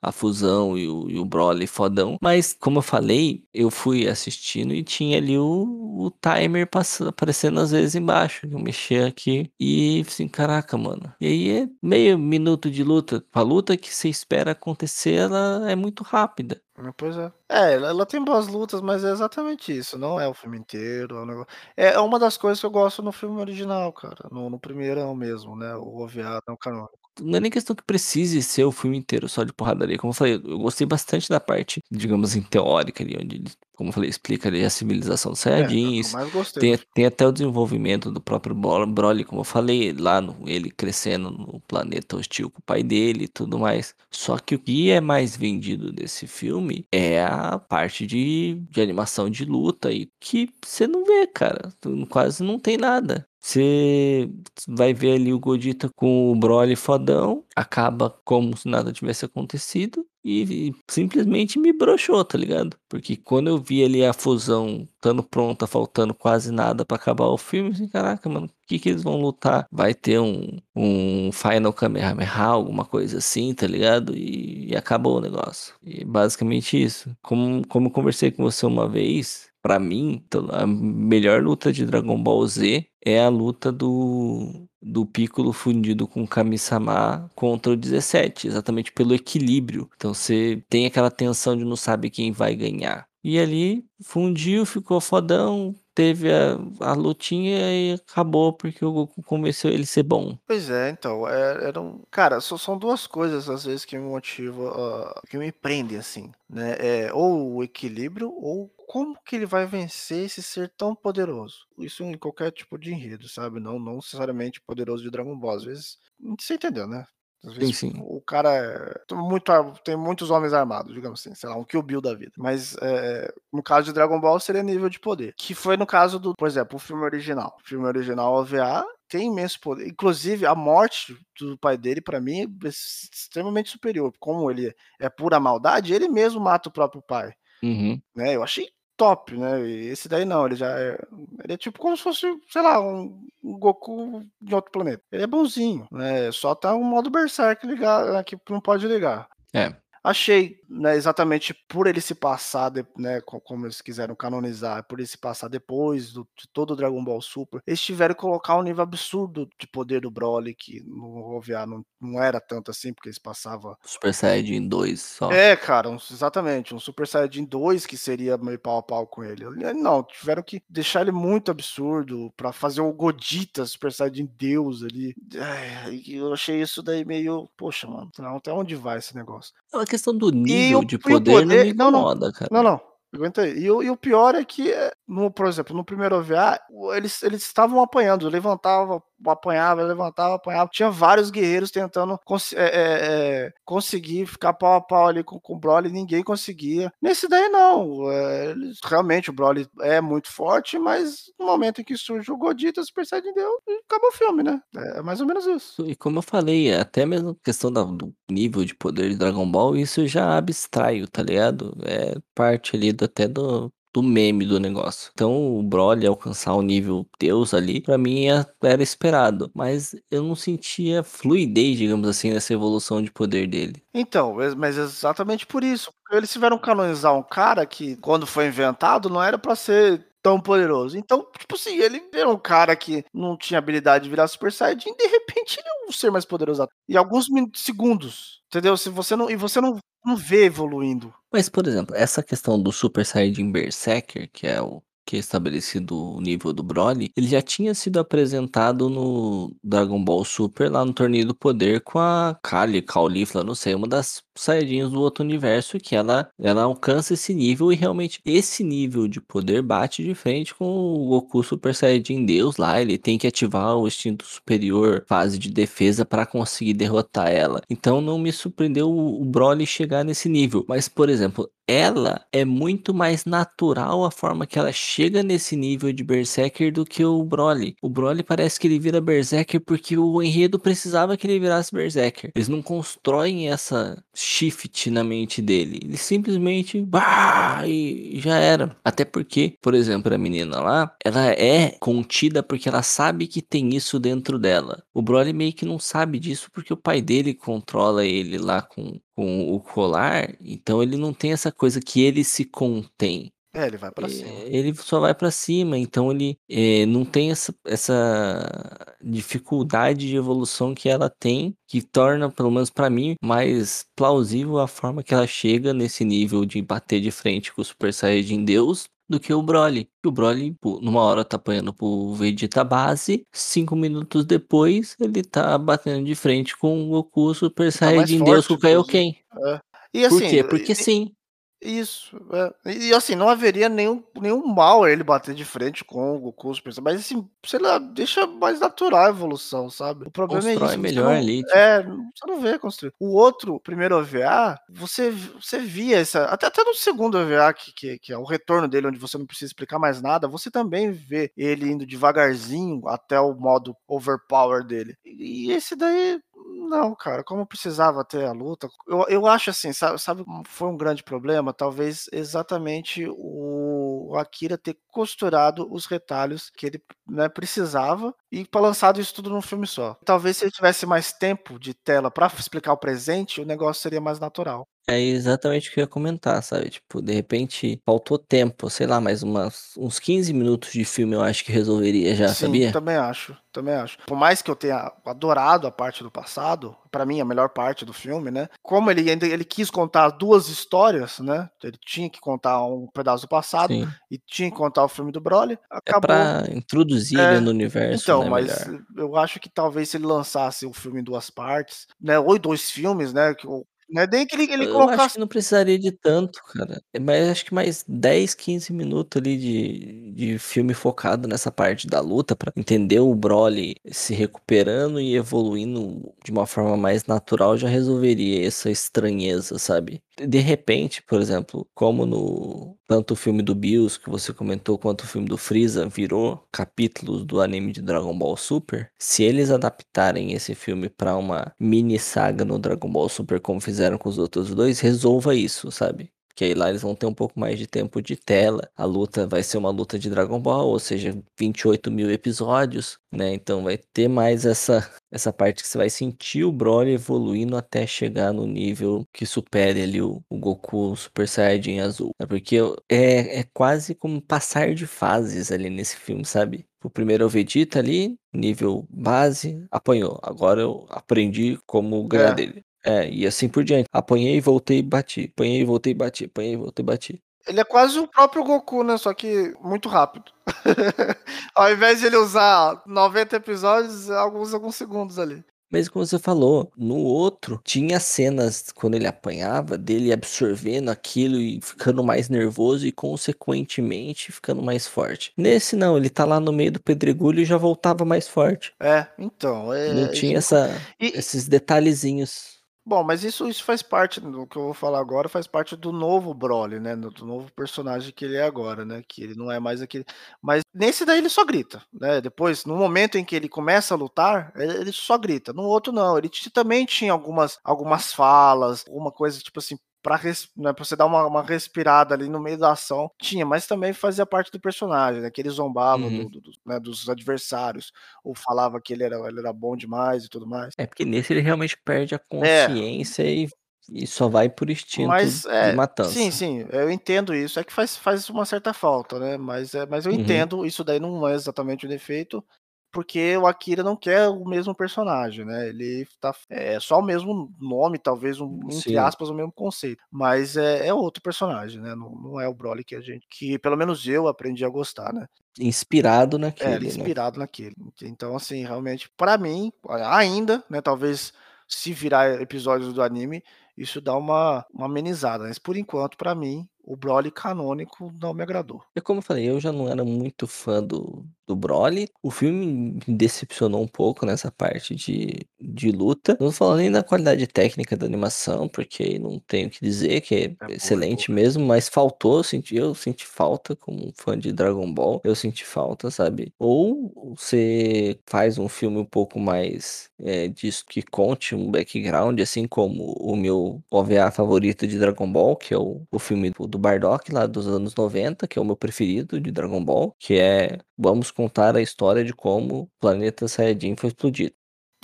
a 0.00 0.10
fusão 0.10 0.76
e 0.78 0.88
o 0.88 1.06
e 1.10 1.18
o 1.18 1.24
Broly 1.26 1.66
fodão, 1.66 2.16
mas 2.22 2.54
como 2.54 2.78
eu 2.78 2.82
falei, 2.82 3.44
eu 3.52 3.70
fui 3.70 4.08
assistindo 4.08 4.72
e 4.72 4.82
tinha 4.82 5.18
ali 5.18 5.36
o 5.38 5.86
o 6.00 6.10
timer 6.12 6.66
passan 6.70 7.08
aparecendo 7.08 7.58
às 7.60 7.72
vezes 7.72 7.94
embaixo, 7.96 8.46
eu 8.50 8.58
mexia 8.58 9.06
aqui 9.08 9.50
e 9.60 10.02
assim: 10.06 10.28
"Caraca, 10.28 10.78
mano". 10.78 11.12
E 11.20 11.26
aí 11.26 11.50
é 11.64 11.68
meio 11.82 12.16
minuto 12.18 12.70
de 12.70 12.82
luta, 12.84 13.22
a 13.32 13.42
luta 13.42 13.76
que 13.76 13.92
você 13.94 14.08
espera 14.08 14.52
acontecer, 14.52 15.14
ela 15.14 15.68
é 15.70 15.74
muito 15.74 16.02
rápida. 16.04 16.62
Hum, 16.78 16.92
pois 16.96 17.16
é. 17.18 17.32
É, 17.48 17.72
ela 17.74 18.06
tem 18.06 18.22
boas 18.24 18.46
lutas, 18.46 18.80
mas 18.80 19.02
é 19.04 19.10
exatamente 19.10 19.76
isso, 19.76 19.98
não 19.98 20.20
é 20.20 20.28
o 20.28 20.34
filme 20.34 20.56
inteiro, 20.58 21.16
é 21.16 21.22
um 21.22 21.26
nego 21.26 21.46
é 21.76 21.86
é 21.94 21.98
uma 22.00 22.18
das 22.18 22.36
coisas 22.36 22.60
que 22.60 22.66
eu 22.66 22.70
gosto 22.70 23.02
no 23.02 23.10
filme 23.10 23.40
original, 23.40 23.92
cara, 23.92 24.28
no 24.30 24.48
no 24.48 24.60
primeirão 24.60 25.12
mesmo, 25.14 25.56
né, 25.56 25.74
o 25.74 25.96
OVA 26.04 26.40
não 26.46 26.56
canônico. 26.56 27.07
Não 27.20 27.36
é 27.36 27.40
nem 27.40 27.50
questão 27.50 27.74
que 27.74 27.82
precise 27.82 28.42
ser 28.42 28.64
o 28.64 28.72
filme 28.72 28.96
inteiro 28.96 29.28
só 29.28 29.44
de 29.44 29.52
porradaria, 29.52 29.98
como 29.98 30.10
eu 30.10 30.14
falei, 30.14 30.34
eu 30.34 30.58
gostei 30.58 30.86
bastante 30.86 31.28
da 31.28 31.40
parte, 31.40 31.80
digamos 31.90 32.30
assim, 32.30 32.42
teórica 32.42 33.02
ali, 33.02 33.16
onde 33.20 33.36
ele, 33.36 33.50
como 33.76 33.90
eu 33.90 33.92
falei, 33.92 34.10
explica 34.10 34.48
ali 34.48 34.64
a 34.64 34.70
civilização 34.70 35.32
dos 35.32 35.40
É, 35.46 35.50
eu 35.50 35.68
Saiyajins, 35.68 36.12
gostei 36.32 36.60
tem 36.60 36.78
tem 36.94 37.06
até 37.06 37.26
o 37.26 37.32
desenvolvimento 37.32 38.10
do 38.10 38.20
próprio 38.20 38.54
Bro 38.54 38.86
Broly, 38.86 39.24
como 39.24 39.40
eu 39.40 39.44
falei, 39.44 39.92
lá 39.92 40.20
no 40.20 40.36
ele 40.48 40.70
crescendo 40.70 41.30
no 41.30 41.60
planeta 41.60 42.16
hostil 42.16 42.50
com 42.50 42.58
o 42.60 42.62
pai 42.62 42.82
dele 42.82 43.24
e 43.24 43.28
tudo 43.28 43.58
mais. 43.58 43.94
Só 44.10 44.38
que 44.38 44.54
o 44.54 44.58
que 44.58 44.90
é 44.90 45.00
mais 45.00 45.36
vendido 45.36 45.92
desse 45.92 46.26
filme 46.26 46.86
é 46.92 47.22
a 47.24 47.58
parte 47.58 48.06
de 48.06 48.54
de 48.70 48.80
animação 48.80 49.30
de 49.30 49.44
luta 49.44 49.92
e 49.92 50.10
que 50.20 50.48
você 50.64 50.86
não 50.86 51.04
vê, 51.04 51.26
cara, 51.26 51.72
quase 52.10 52.42
não 52.42 52.58
tem 52.58 52.76
nada. 52.76 53.27
Você 53.40 54.28
vai 54.66 54.92
ver 54.92 55.14
ali 55.14 55.32
o 55.32 55.38
Gogeta 55.38 55.88
com 55.96 56.32
o 56.32 56.36
Broly 56.36 56.74
fodão, 56.76 57.44
acaba 57.56 58.10
como 58.24 58.56
se 58.56 58.68
nada 58.68 58.92
tivesse 58.92 59.24
acontecido 59.24 60.04
e 60.24 60.68
e 60.70 60.74
simplesmente 60.90 61.58
me 61.58 61.72
broxou, 61.72 62.24
tá 62.24 62.36
ligado. 62.36 62.76
Porque 62.88 63.16
quando 63.16 63.48
eu 63.48 63.58
vi 63.58 63.82
ali 63.84 64.04
a 64.04 64.12
fusão 64.12 64.82
estando 64.96 65.22
pronta, 65.22 65.66
faltando 65.66 66.12
quase 66.14 66.50
nada 66.52 66.84
pra 66.84 66.96
acabar 66.96 67.26
o 67.28 67.38
filme, 67.38 67.70
assim: 67.70 67.88
"Caraca, 67.88 68.28
mano, 68.28 68.50
que 68.66 68.78
que 68.78 68.88
eles 68.90 69.02
vão 69.02 69.16
lutar? 69.20 69.66
Vai 69.70 69.94
ter 69.94 70.18
um 70.20 70.58
um 70.76 71.30
Final 71.32 71.72
Kamehameha, 71.72 72.42
alguma 72.42 72.84
coisa 72.84 73.18
assim, 73.18 73.54
tá 73.54 73.66
ligado?" 73.66 74.14
E 74.16 74.68
e 74.70 74.76
acabou 74.76 75.16
o 75.18 75.20
negócio. 75.20 75.74
E 75.82 76.04
basicamente 76.04 76.80
isso. 76.82 77.16
Como 77.22 77.66
como 77.68 77.86
eu 77.88 77.90
conversei 77.92 78.30
com 78.30 78.42
você 78.42 78.66
uma 78.66 78.88
vez, 78.88 79.47
pra 79.62 79.78
mim, 79.78 80.24
to 80.30 80.48
a 80.50 80.66
melhor 80.66 81.42
luta 81.42 81.72
de 81.72 81.84
Dragon 81.84 82.20
Ball 82.22 82.46
Z 82.46 82.86
é 83.04 83.22
a 83.22 83.28
luta 83.28 83.72
do 83.72 84.68
do 84.80 85.04
Piccolo 85.04 85.52
fundido 85.52 86.06
com 86.06 86.26
Kami-sama 86.26 87.28
contra 87.34 87.72
o 87.72 87.76
17, 87.76 88.46
exatamente 88.46 88.92
pelo 88.92 89.14
equilíbrio. 89.14 89.90
Então 89.96 90.14
você 90.14 90.62
tem 90.68 90.86
aquela 90.86 91.10
tensão 91.10 91.56
de 91.56 91.64
não 91.64 91.76
sabe 91.76 92.10
quem 92.10 92.30
vai 92.30 92.54
ganhar. 92.54 93.06
E 93.22 93.38
ali 93.38 93.84
fundiu, 94.02 94.64
ficou 94.64 95.00
fodão, 95.00 95.74
teve 95.98 96.30
a 96.32 96.56
a 96.80 96.92
lutinha 96.94 97.58
e 97.72 97.92
acabou 97.94 98.52
porque 98.52 98.84
o 98.84 98.92
Goku 98.92 99.22
convenceu 99.22 99.70
ele 99.70 99.84
ser 99.86 100.04
bom. 100.04 100.38
Pois 100.46 100.70
é, 100.70 100.88
então, 100.88 101.28
eh, 101.28 101.66
eram 101.68 102.00
cara, 102.10 102.40
só 102.40 102.56
são 102.56 102.78
2 102.78 103.06
coisas 103.06 103.50
às 103.50 103.64
vezes 103.66 103.84
que 103.84 103.98
me 103.98 104.04
motivam, 104.08 104.66
hã, 104.68 105.12
que 105.28 105.36
me 105.36 105.52
prendem, 105.52 105.98
assim, 105.98 106.32
né, 106.48 106.74
é 106.78 107.12
ou 107.12 107.56
o 107.56 107.62
equilíbrio 107.62 108.32
ou 108.32 108.70
como 108.86 109.14
que 109.26 109.36
ele 109.36 109.44
vai 109.44 109.66
vencer 109.66 110.24
esse 110.24 110.42
ser 110.42 110.70
tão 110.74 110.94
poderoso. 110.94 111.66
Isso 111.78 112.02
em 112.02 112.16
qualquer 112.16 112.50
tipo 112.50 112.78
de 112.78 112.90
enredo, 112.94 113.28
sabe, 113.28 113.60
não 113.60 113.78
não 113.78 113.96
necessariamente 113.96 114.58
poderoso 114.62 115.02
de 115.02 115.10
Dragon 115.10 115.36
Ball, 115.38 115.56
às 115.56 115.64
vezes 115.64 115.98
você 116.38 116.54
entendeu, 116.54 116.86
né. 116.88 117.04
Às 117.44 117.54
Sim, 117.60 117.72
vezes 117.72 117.72
sim. 117.72 118.04
o 118.10 118.20
cara 118.20 118.50
é 118.52 118.98
to 119.06 119.16
muito 119.16 119.52
tem 119.84 119.96
muitos 119.96 120.30
homens 120.30 120.52
armados, 120.52 120.92
digamos 120.92 121.20
assim, 121.20 121.34
sei 121.36 121.48
lá, 121.48 121.56
um 121.56 121.64
Kill 121.64 121.82
Bill 121.82 122.00
da 122.00 122.14
vida. 122.14 122.32
Mas, 122.36 122.76
eh, 122.82 123.32
no 123.52 123.62
caso 123.62 123.86
de 123.86 123.92
Dragon 123.92 124.20
Ball 124.20 124.40
seria 124.40 124.62
nível 124.62 124.88
de 124.88 124.98
poder, 124.98 125.34
que 125.36 125.54
foi 125.54 125.76
no 125.76 125.86
caso 125.86 126.18
do 126.18 126.34
por 126.34 126.48
exemplo, 126.48 126.76
o 126.76 126.78
filme 126.80 127.04
original. 127.04 127.56
O 127.64 127.68
filme 127.68 127.86
original 127.86 128.34
OVA 128.34 128.84
tem 129.08 129.28
imenso 129.28 129.60
poder, 129.60 129.86
inclusive 129.88 130.46
a 130.46 130.54
morte 130.54 131.16
do 131.40 131.56
pai 131.58 131.78
dele 131.78 132.00
pra 132.00 132.20
mim 132.20 132.40
é 132.42 132.66
ex 132.66 133.08
extremamente 133.12 133.70
superior, 133.70 134.12
como 134.18 134.50
ele 134.50 134.74
é 135.00 135.08
pura 135.08 135.38
maldade, 135.40 135.94
ele 135.94 136.08
mesmo 136.08 136.40
mata 136.40 136.68
o 136.68 136.72
próprio 136.72 137.00
pai, 137.02 137.32
Uhum. 137.62 138.02
né, 138.16 138.36
eu 138.36 138.42
achei 138.42 138.68
top, 138.98 139.34
né, 139.36 139.66
e 139.66 139.86
esse 139.86 140.08
daí 140.08 140.24
não, 140.26 140.44
ele 140.44 140.56
já 140.56 140.68
é 140.78 140.98
ele 141.44 141.52
é 141.54 141.56
tipo 141.56 141.78
como 141.78 141.96
se 141.96 142.02
fosse, 142.02 142.26
sei 142.50 142.60
lá, 142.60 142.80
um 142.80 143.26
um 143.42 143.56
Goku 143.56 144.26
de 144.40 144.54
outro 144.54 144.72
planeta. 144.72 145.02
Ele 145.12 145.22
é 145.22 145.26
bonzinho, 145.26 145.86
né, 145.90 146.30
só 146.32 146.54
tá 146.54 146.74
o 146.74 146.82
modo 146.82 147.08
berserk 147.08 147.66
ligado 147.66 148.22
que 148.24 148.36
não 148.50 148.60
pode 148.60 148.86
ligar. 148.86 149.28
É. 149.54 149.72
Achei, 150.02 150.60
né, 150.68 150.96
exatamente 150.96 151.54
por 151.68 151.86
ele 151.86 152.00
se 152.00 152.14
passar 152.14 152.72
né, 152.96 153.20
co 153.20 153.40
como 153.40 153.66
eles 153.66 153.80
quiseram 153.80 154.14
canonizar, 154.14 154.84
por 154.84 154.98
ele 154.98 155.08
se 155.08 155.18
passar 155.18 155.48
depois 155.48 156.12
do 156.12 156.28
de 156.36 156.46
todo 156.48 156.72
o 156.72 156.76
Dragon 156.76 157.02
Ball 157.02 157.20
Super, 157.20 157.62
eles 157.66 157.80
tiveram 157.80 158.14
que 158.14 158.20
colocar 158.20 158.56
um 158.56 158.62
nível 158.62 158.82
absurdo 158.82 159.48
de 159.58 159.66
poder 159.66 160.00
do 160.00 160.10
Broly 160.10 160.54
que 160.54 160.82
no 160.84 161.36
OVA 161.36 161.66
não 161.66 161.84
não 162.00 162.22
era 162.22 162.40
tanto 162.40 162.70
assim, 162.70 162.92
porque 162.92 163.08
eles 163.08 163.18
passava 163.18 163.76
Super 163.84 164.14
Saiyajin 164.14 164.68
2 164.68 165.00
só. 165.00 165.32
É, 165.32 165.56
cara, 165.56 165.90
um 165.90 165.96
exatamente, 165.96 166.74
um 166.74 166.78
Super 166.78 167.06
Saiyajin 167.08 167.44
2 167.44 167.86
que 167.86 167.96
seria 167.96 168.36
meio 168.38 168.58
pau 168.58 168.78
a 168.78 168.82
pau 168.82 169.06
com 169.06 169.24
ele. 169.24 169.44
Não, 169.74 170.02
tiveram 170.04 170.42
que 170.42 170.62
deixar 170.68 171.00
ele 171.00 171.10
muito 171.10 171.50
absurdo 171.50 172.32
pra 172.36 172.52
fazer 172.52 172.80
o 172.80 172.92
Gogeta 172.92 173.66
Super 173.66 173.92
Saiyajin 173.92 174.30
Deus 174.38 174.82
ali. 174.82 175.14
Ai, 175.40 176.02
e 176.06 176.14
eu 176.14 176.32
achei 176.32 176.60
isso 176.60 176.82
daí 176.82 177.04
meio, 177.04 177.48
poxa 177.56 177.86
mano, 177.86 178.10
até 178.36 178.52
onde 178.52 178.76
vai 178.76 178.98
esse 178.98 179.14
negócio? 179.16 179.52
Questão 179.88 179.97
do 180.14 180.30
E 180.30 180.32
nível 180.32 180.80
o 180.80 180.84
de 180.84 180.96
o 180.96 180.98
poder 180.98 181.46
não 181.46 181.56
me 181.56 181.64
poder 181.64 181.74
não, 181.74 181.90
não, 181.90 182.00
incomoda, 182.00 182.26
não, 182.26 182.32
cara. 182.32 182.48
não, 182.62 182.80
aguenta 183.14 183.42
aí. 183.42 183.58
E 183.58 183.70
o 183.70 183.82
e 183.82 183.90
o 183.90 183.96
pior 183.96 184.34
é 184.34 184.44
que, 184.44 184.70
eh, 184.72 184.92
no 185.06 185.30
por 185.30 185.46
exemplo, 185.46 185.76
no 185.76 185.84
primeiro 185.84 186.16
OVA, 186.16 186.60
eles 186.96 187.22
eles 187.22 187.42
estavam 187.42 187.80
apanhando, 187.82 188.28
levantava, 188.28 189.02
apanhava, 189.26 189.82
levantava, 189.82 190.34
apanhava. 190.36 190.70
Tinha 190.72 190.90
vários 190.90 191.30
guerreiros 191.30 191.70
tentando 191.70 192.18
cons 192.24 192.52
eh 192.54 192.58
eh 192.72 193.46
eh, 193.48 193.52
conseguir 193.64 194.26
ficar 194.26 194.52
pau 194.54 194.74
a 194.74 194.80
pau 194.80 195.06
ali 195.08 195.22
com 195.24 195.40
com 195.40 195.54
o 195.54 195.58
Broly 195.58 195.90
ninguém 195.90 196.22
conseguia. 196.22 196.92
Nesse 197.02 197.28
daí 197.28 197.48
não, 197.48 198.10
eh, 198.10 198.50
eles 198.50 198.78
realmente 198.84 199.30
o 199.30 199.32
Broly 199.32 199.66
é 199.82 200.00
muito 200.00 200.30
forte, 200.32 200.78
mas 200.78 201.24
no 201.38 201.46
momento 201.46 201.80
em 201.80 201.84
que 201.84 201.96
surge 201.96 202.30
o 202.32 202.36
Godita, 202.36 202.82
Super 202.84 203.06
Saiyajin 203.06 203.32
Deus 203.34 203.54
e 203.68 203.80
acabou 203.86 204.10
o 204.10 204.12
filme, 204.12 204.42
né. 204.42 204.60
É 204.76 205.02
mais 205.02 205.20
ou 205.20 205.26
menos 205.26 205.46
isso. 205.46 205.84
E 205.86 205.94
como 205.96 206.18
eu 206.18 206.22
falei, 206.22 206.72
até 206.74 207.04
mesmo 207.06 207.34
questão 207.44 207.70
do 207.72 208.14
nível 208.30 208.64
de 208.64 208.74
poder 208.74 209.10
de 209.10 209.16
Dragon 209.16 209.50
Ball, 209.50 209.76
isso 209.76 210.06
já 210.06 210.36
abstraio, 210.36 211.06
tá 211.08 211.22
ligado? 211.22 211.76
É 211.84 212.14
parte 212.34 212.76
ali 212.76 212.92
do 212.92 213.04
até 213.04 213.26
do 213.28 213.70
do 214.00 214.02
meme 214.02 214.46
do 214.46 214.60
negócio. 214.60 215.10
Então 215.12 215.58
o 215.58 215.62
Broly 215.62 216.06
alcançar 216.06 216.54
o 216.54 216.62
nível 216.62 217.06
Deus 217.18 217.52
ali, 217.52 217.80
pra 217.80 217.98
mim 217.98 218.28
é 218.28 218.46
era 218.62 218.82
esperado, 218.82 219.50
mas 219.54 219.94
eu 220.10 220.22
não 220.22 220.34
sentia 220.34 221.02
fluidez, 221.02 221.78
digamos 221.78 222.08
assim, 222.08 222.32
nessa 222.32 222.52
evolução 222.52 223.02
de 223.02 223.10
poder 223.10 223.48
dele. 223.48 223.82
Então, 223.92 224.36
mas 224.56 224.78
exatamente 224.78 225.46
por 225.46 225.64
isso, 225.64 225.90
eles 226.12 226.30
tiveram 226.30 226.58
canonizar 226.58 227.14
um 227.16 227.22
cara 227.22 227.66
que, 227.66 227.96
quando 227.96 228.26
foi 228.26 228.46
inventado, 228.46 229.10
não 229.10 229.22
era 229.22 229.38
pra 229.38 229.56
ser 229.56 230.06
tão 230.22 230.40
poderoso. 230.40 230.96
Então, 230.96 231.26
tipo 231.38 231.54
assim, 231.54 231.76
ele 231.76 232.02
era 232.12 232.28
um 232.28 232.38
cara 232.38 232.74
que 232.76 233.04
não 233.12 233.36
tinha 233.36 233.58
habilidade 233.58 234.04
de 234.04 234.10
virar 234.10 234.28
Super 234.28 234.52
Saiyajin, 234.52 234.94
de 234.96 235.06
repente 235.06 235.58
ele 235.58 235.68
é 235.68 235.88
um 235.88 235.92
ser 235.92 236.10
mais 236.10 236.24
poderoso 236.24 236.66
em 236.88 236.96
alguns 236.96 237.28
min 237.28 237.50
segundos, 237.54 238.40
entendeu? 238.46 238.76
Se 238.76 238.90
você 238.90 239.16
não 239.16 239.30
e 239.30 239.36
você 239.36 239.60
não 239.60 239.78
não 240.04 240.16
vê 240.16 240.44
evoluindo. 240.44 241.12
Mas, 241.32 241.48
por 241.48 241.66
exemplo, 241.66 241.94
essa 241.94 242.22
questão 242.22 242.60
do 242.60 242.72
Super 242.72 243.04
Saiyajin 243.04 243.50
Berserker, 243.52 244.30
que 244.32 244.46
é 244.46 244.62
o 244.62 244.82
que 245.08 245.16
é 245.16 245.20
estabelecido 245.20 246.16
o 246.16 246.20
nível 246.20 246.52
do 246.52 246.62
Broly, 246.62 247.10
ele 247.16 247.28
já 247.28 247.40
tinha 247.40 247.74
sido 247.74 247.98
apresentado 247.98 248.90
no 248.90 249.50
Dragon 249.64 250.04
Ball 250.04 250.22
Super, 250.22 250.70
lá 250.70 250.84
no 250.84 250.92
Torneio 250.92 251.24
do 251.24 251.34
Poder 251.34 251.80
com 251.80 251.98
a 251.98 252.36
Kali, 252.42 252.82
Caulifla, 252.82 253.42
não 253.42 253.54
sei, 253.54 253.74
uma 253.74 253.88
das 253.88 254.22
Saiyajins 254.40 254.90
do 254.90 255.00
outro 255.00 255.24
universo, 255.24 255.78
que 255.78 255.94
ela 255.94 256.28
ela 256.38 256.62
alcança 256.62 257.14
esse 257.14 257.34
nível 257.34 257.72
e 257.72 257.76
realmente 257.76 258.20
esse 258.24 258.62
nível 258.62 259.08
de 259.08 259.20
poder 259.20 259.62
bate 259.62 260.02
de 260.02 260.14
frente 260.14 260.54
com 260.54 260.64
o 260.64 261.06
Goku 261.08 261.42
Super 261.42 261.74
Saiyajin 261.74 262.24
Deus 262.24 262.56
lá, 262.56 262.80
ele 262.80 262.98
tem 262.98 263.18
que 263.18 263.26
ativar 263.26 263.76
o 263.76 263.86
instinto 263.86 264.26
superior, 264.26 265.04
fase 265.06 265.38
de 265.38 265.50
defesa 265.50 266.04
pra 266.04 266.26
conseguir 266.26 266.74
derrotar 266.74 267.30
ela. 267.30 267.62
Então 267.68 268.00
não 268.00 268.18
me 268.18 268.32
surpreendeu 268.32 268.90
o 268.90 269.24
Broly 269.24 269.66
chegar 269.66 270.04
nesse 270.04 270.28
nível, 270.28 270.64
mas, 270.68 270.88
por 270.88 271.08
exemplo, 271.08 271.50
ela 271.68 272.24
é 272.32 272.46
muito 272.46 272.94
mais 272.94 273.26
natural 273.26 274.02
a 274.02 274.10
forma 274.10 274.46
que 274.46 274.58
ela 274.58 274.72
chega 274.72 275.22
nesse 275.22 275.54
nível 275.54 275.92
de 275.92 276.02
Berserker 276.02 276.72
do 276.72 276.86
que 276.86 277.04
o 277.04 277.22
Broly. 277.22 277.76
O 277.82 277.90
Broly 277.90 278.22
parece 278.22 278.58
que 278.58 278.66
ele 278.66 278.78
vira 278.78 279.02
Berserker 279.02 279.60
porque 279.60 279.98
o 279.98 280.22
enredo 280.22 280.58
precisava 280.58 281.14
que 281.14 281.26
ele 281.26 281.38
virasse 281.38 281.74
Berserker. 281.74 282.32
Eles 282.34 282.48
não 282.48 282.62
constroem 282.62 283.50
essa 283.50 284.02
shift 284.28 284.90
na 284.90 285.02
mente 285.02 285.40
dele, 285.40 285.80
ele 285.82 285.96
simplesmente 285.96 286.82
bah, 286.84 287.66
e 287.66 288.20
já 288.20 288.36
era. 288.38 288.76
Até 288.84 289.04
porque, 289.04 289.56
por 289.62 289.74
exemplo, 289.74 290.12
a 290.14 290.18
menina 290.18 290.60
lá, 290.60 290.94
ela 291.04 291.26
é 291.28 291.70
contida 291.80 292.42
porque 292.42 292.68
ela 292.68 292.82
sabe 292.82 293.26
que 293.26 293.40
tem 293.40 293.74
isso 293.74 293.98
dentro 293.98 294.38
dela. 294.38 294.82
O 294.92 295.00
Broly 295.00 295.32
meio 295.32 295.52
que 295.54 295.64
não 295.64 295.78
sabe 295.78 296.18
disso 296.18 296.50
porque 296.52 296.72
o 296.72 296.76
pai 296.76 297.00
dele 297.00 297.34
controla 297.34 298.04
ele 298.04 298.38
lá 298.38 298.60
com 298.62 299.00
com 299.18 299.52
o 299.52 299.58
colar, 299.58 300.36
então 300.40 300.80
ele 300.80 300.96
não 300.96 301.12
tem 301.12 301.32
essa 301.32 301.50
coisa 301.50 301.80
que 301.80 302.00
ele 302.00 302.22
se 302.22 302.44
contém. 302.44 303.32
É, 303.58 303.66
ele 303.66 303.76
vai 303.76 303.90
pra 303.90 304.08
cima. 304.08 304.30
Eh, 304.30 304.56
ele 304.56 304.72
só 304.74 305.00
vai 305.00 305.12
pra 305.12 305.30
cima, 305.32 305.76
então 305.76 306.12
ele, 306.12 306.38
eh, 306.48 306.86
não 306.86 307.04
tem 307.04 307.30
essa 307.32 307.52
essa 307.64 308.96
dificuldade 309.02 310.06
de 310.06 310.14
evolução 310.16 310.74
que 310.74 310.88
ela 310.88 311.10
tem, 311.10 311.54
que 311.66 311.82
torna, 311.82 312.30
pelo 312.30 312.50
menos 312.52 312.70
pra 312.70 312.88
mim, 312.88 313.16
mais 313.20 313.84
plausível 313.96 314.58
a 314.58 314.68
forma 314.68 315.02
que 315.02 315.12
ela 315.12 315.26
chega 315.26 315.74
nesse 315.74 316.04
nível 316.04 316.44
de 316.44 316.62
bater 316.62 317.00
de 317.00 317.10
frente 317.10 317.52
com 317.52 317.60
o 317.62 317.64
Super 317.64 317.92
Saiyajin 317.92 318.44
Deus, 318.44 318.86
do 319.08 319.18
que 319.18 319.32
o 319.32 319.42
Broly. 319.42 319.88
O 320.06 320.10
Broly, 320.12 320.54
numa 320.80 321.00
hora 321.00 321.24
tá 321.24 321.36
apanhando 321.36 321.72
para 321.72 321.86
o 321.86 322.14
Vegeta 322.14 322.62
base, 322.62 323.22
5 323.32 323.74
minutos 323.74 324.24
depois 324.24 324.94
ele 325.00 325.22
tá 325.24 325.58
batendo 325.58 326.04
de 326.04 326.14
frente 326.14 326.56
com 326.56 326.84
o 326.84 326.88
Goku 326.90 327.34
Super 327.34 327.72
tá 327.72 327.78
Saiyajin 327.78 328.22
Deus 328.22 328.46
com 328.46 328.54
o. 328.54 328.58
Kaioken. 328.58 329.16
É. 329.36 329.60
E 329.94 330.06
Por 330.08 330.22
assim, 330.22 330.30
quê? 330.30 330.44
Porque 330.44 330.72
e 330.72 330.76
sim. 330.76 331.12
Isso, 331.60 332.16
é. 332.64 332.72
E 332.72 332.94
assim, 332.94 333.16
não 333.16 333.28
haveria 333.28 333.68
nenhum 333.68 334.02
nenhum 334.20 334.46
mal 334.46 334.86
ele 334.86 335.02
bater 335.02 335.34
de 335.34 335.44
frente 335.44 335.84
com 335.84 336.14
o 336.14 336.20
Goku 336.20 336.54
Super 336.54 336.72
mas 336.80 337.00
assim, 337.00 337.28
sei 337.44 337.58
lá, 337.58 337.78
deixa 337.78 338.26
mais 338.28 338.60
natural 338.60 339.06
a 339.06 339.08
evolução, 339.08 339.68
sabe. 339.68 340.06
O 340.06 340.10
problema 340.10 340.48
é 340.50 340.52
Constrói 340.52 340.68
isso, 340.68 340.76
você 340.76 340.76
melhor 340.78 341.04
não 341.06 341.18
ali, 341.18 341.42
tipo 341.42 341.56
é, 341.56 341.82
você 341.82 342.26
não 342.26 342.40
vê 342.40 342.58
construir. 342.60 342.92
O 343.00 343.12
outro, 343.12 343.58
primeiro 343.60 343.96
OVA, 343.98 344.56
você 344.70 345.10
você 345.10 345.58
via 345.58 345.98
essa 345.98 346.26
até 346.26 346.46
até 346.46 346.62
no 346.62 346.74
segundo 346.74 347.18
OVA 347.18 347.52
que 347.52 347.72
que 347.72 347.98
que 347.98 348.12
é 348.12 348.18
o 348.18 348.24
retorno 348.24 348.68
dele, 348.68 348.86
onde 348.86 348.98
você 348.98 349.18
não 349.18 349.26
precisa 349.26 349.48
explicar 349.50 349.80
mais 349.80 350.00
nada, 350.00 350.28
você 350.28 350.50
também 350.52 350.92
vê 350.92 351.32
ele 351.36 351.68
indo 351.68 351.84
devagarzinho 351.84 352.86
até 352.86 353.18
o 353.20 353.34
modo 353.34 353.74
overpower 353.88 354.64
dele. 354.64 354.94
E 355.04 355.50
esse 355.50 355.74
daí, 355.74 356.20
não 356.68 356.94
cara, 356.94 357.24
como 357.24 357.46
precisava 357.46 358.04
ter 358.04 358.24
a 358.26 358.32
luta. 358.32 358.68
Eu 358.86 359.06
eu 359.08 359.26
acho 359.26 359.50
assim, 359.50 359.72
sabe 359.72 359.98
sabe 360.00 360.24
foi 360.46 360.68
um 360.68 360.76
grande 360.76 361.02
problema? 361.02 361.52
Talvez 361.52 362.06
exatamente 362.12 363.06
o 363.08 364.14
Akira 364.16 364.58
ter 364.58 364.78
costurado 364.88 365.66
os 365.72 365.86
retalhos 365.86 366.50
que 366.50 366.66
ele, 366.66 366.82
né, 367.08 367.28
precisava 367.28 368.14
e 368.30 368.46
lançado 368.54 369.00
isso 369.00 369.14
tudo 369.14 369.30
num 369.30 369.42
filme 369.42 369.66
só. 369.66 369.94
Talvez 370.04 370.36
se 370.38 370.44
ele 370.44 370.50
tivesse 370.52 370.86
mais 370.86 371.12
tempo 371.12 371.58
de 371.58 371.74
tela 371.74 372.10
pra 372.10 372.26
f 372.28 372.40
explicar 372.40 372.72
o 372.72 372.78
presente, 372.78 373.40
o 373.40 373.46
negócio 373.46 373.82
seria 373.82 374.00
mais 374.00 374.18
natural. 374.20 374.66
É 374.90 374.98
exatamente 374.98 375.68
o 375.68 375.72
que 375.74 375.80
eu 375.80 375.82
ia 375.82 375.86
comentar, 375.86 376.42
sabe, 376.42 376.70
tipo, 376.70 377.02
de 377.02 377.12
repente 377.12 377.78
faltou 377.84 378.18
tempo, 378.18 378.70
sei 378.70 378.86
lá, 378.86 378.98
mais 379.02 379.22
umas 379.22 379.74
uns 379.76 379.98
15 379.98 380.32
minutos 380.32 380.72
de 380.72 380.82
filme 380.82 381.14
eu 381.14 381.20
acho 381.20 381.44
que 381.44 381.52
resolveria 381.52 382.14
já, 382.16 382.34
Sim, 382.34 382.34
sabia? 382.34 382.70
também 382.70 382.96
acho, 382.96 383.36
também 383.52 383.74
acho. 383.74 383.98
Por 384.06 384.16
mais 384.16 384.40
que 384.42 384.50
eu 384.50 384.56
tenha 384.56 384.90
adorado 385.04 385.66
a 385.66 385.70
parte 385.70 386.02
do 386.02 386.10
passado, 386.10 386.74
pra 386.90 387.04
mim 387.06 387.20
a 387.20 387.24
melhor 387.24 387.50
parte 387.50 387.84
do 387.84 387.92
filme, 387.92 388.30
né, 388.30 388.48
como 388.62 388.90
ele 388.90 389.08
ainda 389.10 389.26
ele 389.26 389.44
quis 389.44 389.70
contar 389.70 390.08
2 390.10 390.48
histórias, 390.48 391.18
né, 391.20 391.48
ele 391.62 391.76
tinha 391.84 392.08
que 392.10 392.18
contar 392.20 392.64
um 392.64 392.86
pedaço 392.92 393.24
do 393.26 393.28
passado 393.28 393.74
Sim. 393.74 393.94
e 394.10 394.18
tinha 394.18 394.50
que 394.50 394.56
contar 394.56 394.84
o 394.84 394.88
filme 394.88 395.12
do 395.12 395.20
Broly, 395.20 395.58
É 395.86 395.90
acabou 395.90 396.00
pra 396.00 396.44
introduzir 396.50 397.20
ele 397.20 397.36
é, 397.36 397.40
no 397.40 397.50
universo, 397.50 398.04
então, 398.04 398.20
né, 398.20 398.28
mas 398.30 398.66
melhor. 398.66 398.82
eu 398.96 399.16
acho 399.16 399.38
que 399.40 399.48
talvez 399.50 399.90
se 399.90 399.96
ele 399.96 400.06
lançasse 400.06 400.64
o 400.66 400.72
filme 400.72 401.00
em 401.00 401.04
2 401.04 401.30
partes, 401.30 401.86
né, 402.00 402.18
ou 402.18 402.36
em 402.36 402.40
2 402.40 402.70
filmes, 402.70 403.12
né, 403.12 403.34
que 403.34 403.46
não 403.88 404.02
é 404.02 404.06
nem 404.06 404.26
que 404.26 404.36
ele 404.36 404.52
ele 404.52 404.66
Eu 404.66 404.86
acho 404.88 405.06
colocasse 405.06 405.14
que 405.14 405.20
não 405.20 405.26
precisaria 405.28 405.78
de 405.78 405.92
tanto, 405.92 406.42
cara. 406.52 406.82
Mas 407.00 407.28
acho 407.28 407.44
que 407.44 407.54
mais 407.54 407.84
10, 407.88 408.34
15 408.34 408.72
minutos 408.72 409.20
ali 409.20 409.36
de 409.38 409.98
de 410.18 410.38
filme 410.38 410.74
focado 410.74 411.28
nessa 411.28 411.50
parte 411.52 411.86
da 411.86 412.00
luta, 412.00 412.34
pra 412.34 412.52
entender 412.56 412.98
o 413.00 413.14
Broly 413.14 413.76
se 413.92 414.14
recuperando 414.14 415.00
e 415.00 415.14
evoluindo 415.14 416.12
de 416.24 416.32
uma 416.32 416.44
forma 416.46 416.76
mais 416.76 417.04
natural, 417.06 417.56
já 417.56 417.68
resolveria 417.68 418.44
essa 418.46 418.68
estranheza, 418.70 419.58
sabe. 419.58 420.02
De 420.26 420.38
repente, 420.40 421.00
por 421.02 421.20
exemplo, 421.20 421.68
como 421.74 422.04
no 422.04 422.76
tanto 422.88 423.12
o 423.12 423.16
filme 423.16 423.40
do 423.42 423.54
Bills 423.54 424.00
que 424.00 424.10
você 424.10 424.32
comentou, 424.32 424.76
quanto 424.76 425.02
o 425.02 425.06
filme 425.06 425.28
do 425.28 425.38
Freeza 425.38 425.88
virou 425.88 426.44
capítulos 426.52 427.24
do 427.24 427.40
anime 427.40 427.72
de 427.72 427.80
Dragon 427.80 428.16
Ball 428.18 428.36
Super, 428.36 428.90
se 428.98 429.22
eles 429.22 429.50
adaptarem 429.50 430.32
esse 430.32 430.54
filme 430.56 430.88
pra 430.88 431.16
uma 431.16 431.54
mini 431.60 431.98
saga 432.00 432.44
no 432.44 432.58
Dragon 432.58 432.90
Ball 432.90 433.08
Super, 433.08 433.40
como 433.40 433.60
fizeram 433.60 433.96
com 433.96 434.08
os 434.08 434.18
outros 434.18 434.52
2, 434.54 434.80
resolva 434.80 435.34
isso, 435.36 435.70
sabe. 435.70 436.10
Que 436.38 436.44
aí 436.44 436.54
lá 436.54 436.68
eles 436.70 436.82
vão 436.82 436.94
ter 436.94 437.04
um 437.06 437.12
pouco 437.12 437.38
mais 437.40 437.58
de 437.58 437.66
tempo 437.66 438.00
de 438.00 438.14
tela, 438.16 438.70
a 438.76 438.84
luta 438.84 439.26
vai 439.26 439.42
ser 439.42 439.58
uma 439.58 439.70
luta 439.70 439.98
de 439.98 440.08
Dragon 440.08 440.38
Ball, 440.40 440.68
ou 440.68 440.78
seja, 440.78 441.12
28.000 441.36 442.10
episódios, 442.12 442.96
né, 443.12 443.34
então 443.34 443.64
vai 443.64 443.76
ter 443.92 444.06
mais 444.08 444.46
essa 444.46 444.88
essa 445.10 445.32
parte 445.32 445.62
que 445.62 445.68
você 445.68 445.78
vai 445.78 445.90
sentir 445.90 446.44
o 446.44 446.52
Broly 446.52 446.92
evoluindo 446.92 447.56
até 447.56 447.86
chegar 447.86 448.32
no 448.32 448.46
nível 448.46 449.04
que 449.12 449.26
supere 449.26 449.82
ali 449.82 450.00
o 450.00 450.22
o 450.30 450.38
Goku 450.38 450.94
Super 450.96 451.26
Saiyajin 451.26 451.80
Azul. 451.80 452.12
É 452.20 452.26
porque 452.26 452.56
é 452.88 453.40
é 453.40 453.44
quase 453.52 453.94
como 453.94 454.20
passar 454.22 454.74
de 454.74 454.86
fases 454.86 455.50
ali 455.50 455.68
nesse 455.70 455.96
filme, 455.96 456.24
sabe. 456.24 456.64
O 456.84 456.90
primeiro 456.90 457.24
é 457.24 457.26
o 457.26 457.28
Vegeta 457.30 457.80
ali, 457.80 458.14
nível 458.32 458.86
base, 458.90 459.66
apanhou, 459.72 460.20
agora 460.22 460.60
eu 460.60 460.86
aprendi 460.90 461.58
como 461.66 462.06
ganhar 462.06 462.30
É. 462.30 462.34
dele. 462.34 462.62
É, 462.84 463.08
e 463.08 463.26
assim 463.26 463.48
por 463.48 463.64
diante. 463.64 463.88
Apanhei, 463.92 464.40
voltei 464.40 464.78
e 464.78 464.82
bati, 464.82 465.30
apanhei, 465.32 465.64
voltei 465.64 465.92
e 465.92 465.94
bati, 465.94 466.24
apanhei, 466.24 466.56
voltei 466.56 466.82
e 466.82 466.86
bati. 466.86 467.22
Ele 467.46 467.60
é 467.60 467.64
quase 467.64 467.98
o 467.98 468.06
próprio 468.06 468.44
Goku, 468.44 468.84
né, 468.84 468.98
só 468.98 469.14
que 469.14 469.54
muito 469.62 469.88
rápido. 469.88 470.30
Ao 471.54 471.72
invés 471.72 472.00
de 472.00 472.06
ele 472.06 472.16
usar 472.16 472.82
90 472.86 473.36
episódios, 473.36 474.10
alguns 474.10 474.52
alguns 474.52 474.76
segundos 474.76 475.18
ali. 475.18 475.42
Mas 475.70 475.88
como 475.88 476.04
você 476.04 476.18
falou, 476.18 476.72
no 476.76 476.96
outro 476.96 477.60
tinha 477.62 478.00
cenas 478.00 478.72
quando 478.74 478.94
ele 478.94 479.06
apanhava 479.06 479.76
dele 479.76 480.12
absorvendo 480.12 480.88
aquilo 480.88 481.36
e 481.36 481.60
ficando 481.60 482.02
mais 482.02 482.28
nervoso 482.28 482.86
e 482.86 482.92
consequentemente 482.92 484.32
ficando 484.32 484.62
mais 484.62 484.86
forte. 484.86 485.32
Nesse 485.36 485.76
não, 485.76 485.96
ele 485.96 486.08
tá 486.08 486.24
lá 486.24 486.40
no 486.40 486.52
meio 486.52 486.72
do 486.72 486.80
pedregulho 486.80 487.40
e 487.40 487.44
já 487.44 487.58
voltava 487.58 488.04
mais 488.04 488.26
forte. 488.26 488.72
É, 488.80 489.06
então, 489.18 489.66
Não 489.66 489.74
eh, 489.74 490.02
isso 490.04 490.12
tinha 490.12 490.38
essa 490.38 490.70
e 490.98 491.12
esses 491.14 491.46
detalhezinhos. 491.46 492.57
Bom, 492.88 493.04
mas 493.04 493.22
isso 493.22 493.46
isso 493.46 493.62
faz 493.64 493.82
parte 493.82 494.18
do 494.18 494.46
que 494.46 494.56
eu 494.56 494.62
vou 494.62 494.72
falar 494.72 494.98
agora, 494.98 495.28
faz 495.28 495.46
parte 495.46 495.76
do 495.76 495.92
novo 495.92 496.32
Broly, 496.32 496.80
né, 496.80 496.96
do 496.96 497.10
novo 497.26 497.52
personagem 497.52 498.10
que 498.14 498.24
ele 498.24 498.36
é 498.36 498.42
agora, 498.44 498.82
né, 498.82 499.02
que 499.06 499.22
ele 499.22 499.34
não 499.34 499.52
é 499.52 499.60
mais 499.60 499.82
aquele 499.82 500.06
mas 500.40 500.62
nesse 500.74 501.04
daí 501.04 501.18
ele 501.18 501.28
só 501.28 501.44
grita, 501.44 501.82
né, 501.92 502.18
depois 502.22 502.64
no 502.64 502.74
momento 502.76 503.18
em 503.18 503.24
que 503.26 503.36
ele 503.36 503.46
começa 503.46 503.92
a 503.92 503.96
lutar, 503.98 504.50
ele 504.56 504.72
ele 504.80 504.92
só 504.92 505.18
grita, 505.18 505.52
no 505.52 505.64
outro 505.64 505.92
não, 505.92 506.16
ele 506.16 506.30
também 506.50 506.86
tinha 506.86 507.12
algumas 507.12 507.58
algumas 507.62 508.10
falas, 508.14 508.86
alguma 508.86 509.12
coisa 509.12 509.38
tipo 509.38 509.58
assim, 509.58 509.76
pra 510.02 510.16
res 510.16 510.48
né, 510.56 510.72
pra 510.72 510.84
você 510.84 510.96
dar 510.96 511.06
uma 511.06 511.26
uma 511.26 511.42
respirada 511.42 512.14
ali 512.14 512.28
no 512.28 512.40
meio 512.40 512.58
da 512.58 512.72
ação, 512.72 513.10
tinha, 513.20 513.46
mas 513.46 513.66
também 513.66 513.92
fazia 513.92 514.26
parte 514.26 514.50
do 514.52 514.60
personagem, 514.60 515.22
né, 515.22 515.30
que 515.30 515.40
ele 515.40 515.50
zombava 515.50 516.10
do 516.10 516.22
Uhum. 516.22 516.30
do 516.30 516.40
dos, 516.40 516.58
né, 516.66 516.80
dos 516.80 517.08
adversários, 517.08 517.92
ou 518.24 518.34
falava 518.34 518.80
que 518.80 518.92
ele 518.92 519.04
era 519.04 519.16
ele 519.28 519.40
era 519.40 519.52
bom 519.52 519.76
demais 519.76 520.24
e 520.24 520.28
tudo 520.28 520.46
mais. 520.46 520.74
É 520.76 520.86
porque 520.86 521.04
nesse 521.04 521.32
ele 521.32 521.40
realmente 521.40 521.76
perde 521.76 522.14
a 522.14 522.18
É. 522.40 522.78
consciência 522.78 523.22
e 523.24 523.48
e 523.90 524.06
só 524.06 524.28
vai 524.28 524.50
por 524.50 524.68
instinto 524.68 525.34
Mas 525.36 525.44
é, 525.44 525.80
sim, 526.00 526.30
matança. 526.30 526.30
sim, 526.30 526.66
eu 526.72 526.90
entendo 526.90 527.34
isso, 527.34 527.60
é 527.60 527.64
que 527.64 527.72
faz 527.72 527.96
faz 527.96 528.28
uma 528.28 528.44
certa 528.44 528.72
falta, 528.72 529.18
né, 529.18 529.36
mas 529.36 529.74
é 529.74 529.86
mas 529.86 530.06
eu 530.06 530.12
Uhum. 530.12 530.12
entendo, 530.12 530.64
isso 530.66 530.82
daí 530.82 530.98
não 530.98 531.26
é 531.28 531.34
exatamente 531.34 531.86
o 531.86 531.88
defeito, 531.88 532.44
porque 532.92 533.36
o 533.36 533.46
Akira 533.46 533.82
não 533.82 533.96
quer 533.96 534.28
o 534.28 534.44
mesmo 534.44 534.74
personagem, 534.74 535.44
né, 535.44 535.68
ele 535.68 536.06
tá 536.20 536.34
é 536.50 536.80
só 536.80 536.98
o 536.98 537.02
mesmo 537.02 537.52
nome, 537.60 537.98
talvez 537.98 538.40
um 538.40 538.70
entre 538.72 538.96
aspas, 538.98 539.28
"o 539.30 539.34
mesmo 539.34 539.52
conceito", 539.52 540.02
mas 540.10 540.56
é 540.56 540.86
é 540.88 540.94
outro 540.94 541.22
personagem, 541.22 541.80
né, 541.80 541.94
não 541.94 542.10
não 542.14 542.40
é 542.40 542.48
o 542.48 542.54
Broly 542.54 542.84
que 542.84 542.96
a 542.96 543.00
gente 543.00 543.26
que 543.30 543.58
pelo 543.58 543.76
menos 543.76 544.06
eu 544.06 544.28
aprendi 544.28 544.64
a 544.64 544.68
gostar, 544.68 545.12
né. 545.12 545.28
Inspirado 545.60 546.38
É, 546.60 546.74
ele 546.74 546.84
é 546.86 546.86
naquele, 546.86 546.92
né. 546.94 547.08
inspirado 547.08 547.38
naquele, 547.38 547.74
então 548.02 548.34
assim, 548.34 548.64
realmente 548.64 549.08
pra 549.16 549.38
mim, 549.38 549.72
ainda, 549.88 550.64
né, 550.68 550.80
talvez 550.82 551.32
se 551.68 551.92
virar 551.92 552.40
episódios 552.42 552.92
do 552.92 553.00
anime, 553.02 553.44
isso 553.78 554.00
dá 554.00 554.16
uma 554.16 554.64
uma 554.72 554.86
amenizada, 554.86 555.44
mas 555.44 555.58
por 555.58 555.76
enquanto 555.76 556.16
pra 556.16 556.34
mim, 556.34 556.68
o 556.82 556.96
Broly 556.96 557.30
canônico 557.30 558.12
não 558.20 558.32
me 558.34 558.42
agradou. 558.42 558.82
É 558.96 559.00
como 559.00 559.18
eu 559.18 559.22
falei, 559.22 559.48
eu 559.48 559.60
já 559.60 559.70
não 559.72 559.88
era 559.88 560.04
muito 560.04 560.46
fã 560.46 560.82
do 560.82 561.26
do 561.46 561.56
Broly, 561.56 562.08
o 562.22 562.30
filme 562.30 562.66
me 563.06 563.16
decepcionou 563.16 563.82
um 563.82 563.88
pouco 563.88 564.26
nessa 564.26 564.50
parte 564.52 564.94
de 564.94 565.46
de 565.78 565.90
luta, 565.92 566.36
não 566.40 566.48
tô 566.48 566.52
falando 566.52 566.78
nem 566.78 566.90
da 566.90 567.02
qualidade 567.02 567.46
técnica 567.46 567.96
da 567.96 568.06
animação, 568.06 568.68
porque 568.68 569.18
não 569.18 569.38
tenho 569.40 569.68
o 569.68 569.70
que 569.70 569.80
dizer 569.80 570.20
que 570.20 570.34
é 570.34 570.56
É 570.60 570.68
boa, 570.68 570.94
é 570.94 570.98
boa 571.00 571.16
excelente 571.16 571.30
mesmo. 571.30 571.32
mesmo, 571.32 571.64
mas 571.66 571.88
faltou, 571.88 572.38
eu 572.38 572.44
senti 572.44 572.76
eu 572.76 572.94
senti 572.94 573.26
falta 573.26 573.74
como 573.76 574.08
um 574.08 574.12
fã 574.16 574.38
de 574.38 574.52
Dragon 574.52 574.92
Ball, 574.92 575.20
eu 575.24 575.34
senti 575.34 575.64
falta, 575.64 576.10
sabe. 576.10 576.52
Ou 576.58 577.34
você 577.36 578.18
faz 578.26 578.58
um 578.58 578.68
filme 578.68 578.98
um 578.98 579.04
pouco 579.04 579.38
mais, 579.40 580.10
eh, 580.20 580.48
disso, 580.48 580.84
que 580.88 581.02
conte 581.02 581.54
um 581.54 581.70
background, 581.70 582.38
assim 582.40 582.66
como 582.68 583.12
o 583.14 583.36
meu 583.36 583.82
OVA 583.90 584.30
favorito 584.30 584.86
de 584.86 584.98
Dragon 584.98 585.30
Ball, 585.30 585.56
que 585.56 585.74
é 585.74 585.78
o 585.78 586.02
o 586.10 586.18
filme 586.18 586.50
do 586.50 586.66
do 586.66 586.78
Bardock 586.78 587.32
lá 587.32 587.46
dos 587.46 587.66
anos 587.68 587.94
90, 587.94 588.46
que 588.48 588.58
é 588.58 588.62
o 588.62 588.64
meu 588.64 588.76
preferido 588.76 589.40
de 589.40 589.50
Dragon 589.50 589.82
Ball, 589.84 590.14
que 590.18 590.38
é 590.38 590.78
vamos 590.96 591.30
contar 591.30 591.76
a 591.76 591.82
história 591.82 592.24
de 592.24 592.32
como 592.34 592.82
o 592.82 592.90
planeta 593.00 593.46
Saiyajin 593.48 593.96
foi 593.96 594.08
explodido. 594.08 594.54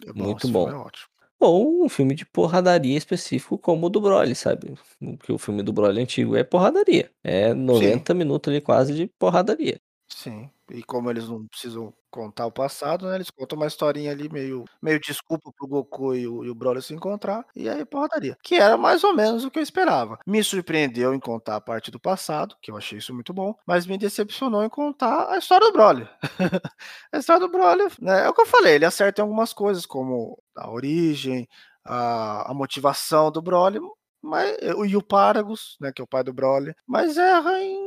É 0.07 0.13
Muito 0.13 0.49
bom. 0.49 0.69
é 0.69 0.75
ótimo. 0.75 1.09
Ou 1.41 1.85
um 1.85 1.89
filme 1.89 2.15
de 2.15 2.25
porradaria 2.25 2.97
específico 2.97 3.59
como 3.59 3.87
o 3.87 3.91
do 3.91 4.01
Broly, 4.01 4.35
sabe, 4.35 4.73
porque 4.99 5.33
o 5.33 5.39
filme 5.39 5.63
do 5.63 5.73
Broly 5.73 6.01
antigo 6.01 6.37
é 6.37 6.43
porradaria, 6.43 7.11
é 7.23 7.51
Sim. 7.51 7.55
90 7.55 8.15
minutos 8.15 8.51
ali 8.51 8.61
quase 8.61 8.95
de 8.95 9.07
porradaria. 9.19 9.79
Sim, 10.17 10.49
e 10.71 10.81
como 10.85 11.11
eles 11.11 11.29
não 11.29 11.45
precisam 11.49 11.93
contar 12.09 12.47
o 12.47 12.53
passado, 12.53 13.09
né, 13.09 13.17
eles 13.17 13.31
contam 13.31 13.57
uma 13.57 13.67
historinha 13.67 14.13
ali 14.13 14.29
meio 14.29 14.65
meio 14.81 15.01
desculpa 15.01 15.51
para 15.53 15.65
o 15.67 15.69
Goku 15.69 16.15
e 16.15 16.25
o 16.29 16.45
e 16.45 16.51
o 16.51 16.55
Broly 16.55 16.81
se 16.81 16.95
encontrar, 16.95 17.45
e 17.57 17.69
aí 17.69 17.85
porradaria, 17.85 18.37
que 18.45 18.55
era 18.55 18.77
mais 18.77 19.03
ou 19.03 19.13
menos 19.13 19.45
o 19.45 19.51
que 19.51 19.59
eu 19.59 19.63
esperava. 19.63 20.17
Me 20.25 20.43
surpreendeu 20.45 21.13
em 21.15 21.19
contar 21.19 21.57
a 21.57 21.61
parte 21.61 21.91
do 21.91 21.99
passado, 21.99 22.55
que 22.63 22.71
eu 22.71 22.77
achei 22.77 22.99
isso 22.99 23.13
muito 23.13 23.35
bom, 23.35 23.57
mas 23.67 23.87
me 23.87 23.99
decepcionou 23.99 24.63
em 24.63 24.69
contar 24.69 25.31
a 25.33 25.39
história 25.39 25.67
do 25.67 25.73
Broly. 25.73 26.09
A 27.13 27.19
história 27.19 27.41
do 27.41 27.49
Broly, 27.51 27.85
né, 28.01 28.27
é 28.27 28.29
o 28.29 28.35
que 28.35 28.41
eu 28.43 28.47
falei, 28.47 28.75
ele 28.75 28.85
acerta 28.85 29.21
em 29.21 29.25
algumas 29.25 29.53
coisas, 29.53 29.85
como 29.87 30.39
a 30.57 30.71
origem, 30.71 31.49
a 31.85 32.51
a 32.51 32.55
motivação 32.55 33.31
do 33.33 33.43
Broly, 33.43 33.81
mas 34.25 34.57
e 34.89 34.97
o 34.97 35.03
Paragus, 35.03 35.77
né, 35.81 35.93
que 35.93 36.01
é 36.03 36.05
o 36.05 36.09
pai 36.09 36.25
do 36.25 36.33
Broly, 36.33 36.75
mas 36.87 37.17
erra 37.19 37.61
em 37.63 37.85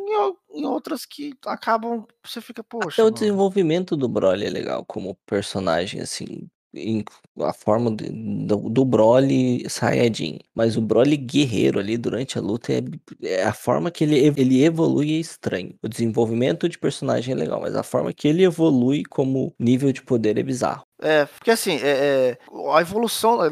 em 0.51 0.65
outras 0.65 1.05
que 1.05 1.33
acabam 1.45 2.05
você 2.25 2.41
fica: 2.41 2.63
Até 2.79 3.03
"Poxa, 3.03 3.03
o 3.03 3.09
mano". 3.09 3.11
desenvolvimento 3.11 3.95
do 3.97 4.07
Broly 4.07 4.45
é 4.45 4.49
legal 4.49 4.85
como 4.85 5.15
personagem, 5.25 5.99
assim, 6.01 6.47
em 6.75 7.03
a 7.39 7.51
forma 7.53 7.89
de 7.95 8.09
do 8.45 8.69
do 8.69 8.85
Broly 8.85 9.67
Saiyajin, 9.69 10.37
mas 10.53 10.77
o 10.77 10.81
Broly 10.81 11.17
guerreiro 11.17 11.79
ali 11.79 11.97
durante 11.97 12.37
a 12.37 12.41
luta 12.41 12.71
é 12.73 12.81
é 13.23 13.43
a 13.43 13.53
forma 13.53 13.89
que 13.89 14.03
ele 14.03 14.17
ele 14.37 14.63
evolui 14.63 15.13
é 15.15 15.19
estranho. 15.19 15.73
O 15.81 15.87
desenvolvimento 15.89 16.69
de 16.69 16.77
personagem 16.77 17.33
é 17.33 17.37
legal, 17.37 17.59
mas 17.61 17.75
a 17.75 17.81
forma 17.83 18.13
que 18.13 18.27
ele 18.27 18.43
evolui 18.43 19.03
como 19.09 19.53
nível 19.59 19.91
de 19.91 20.03
poder 20.03 20.37
é 20.37 20.43
bizarro. 20.43 20.85
É, 21.01 21.25
porque 21.25 21.51
assim, 21.51 21.75
eh 21.81 22.31
eh, 22.31 22.37
a 22.75 22.81
evolução, 22.81 23.39
a 23.41 23.47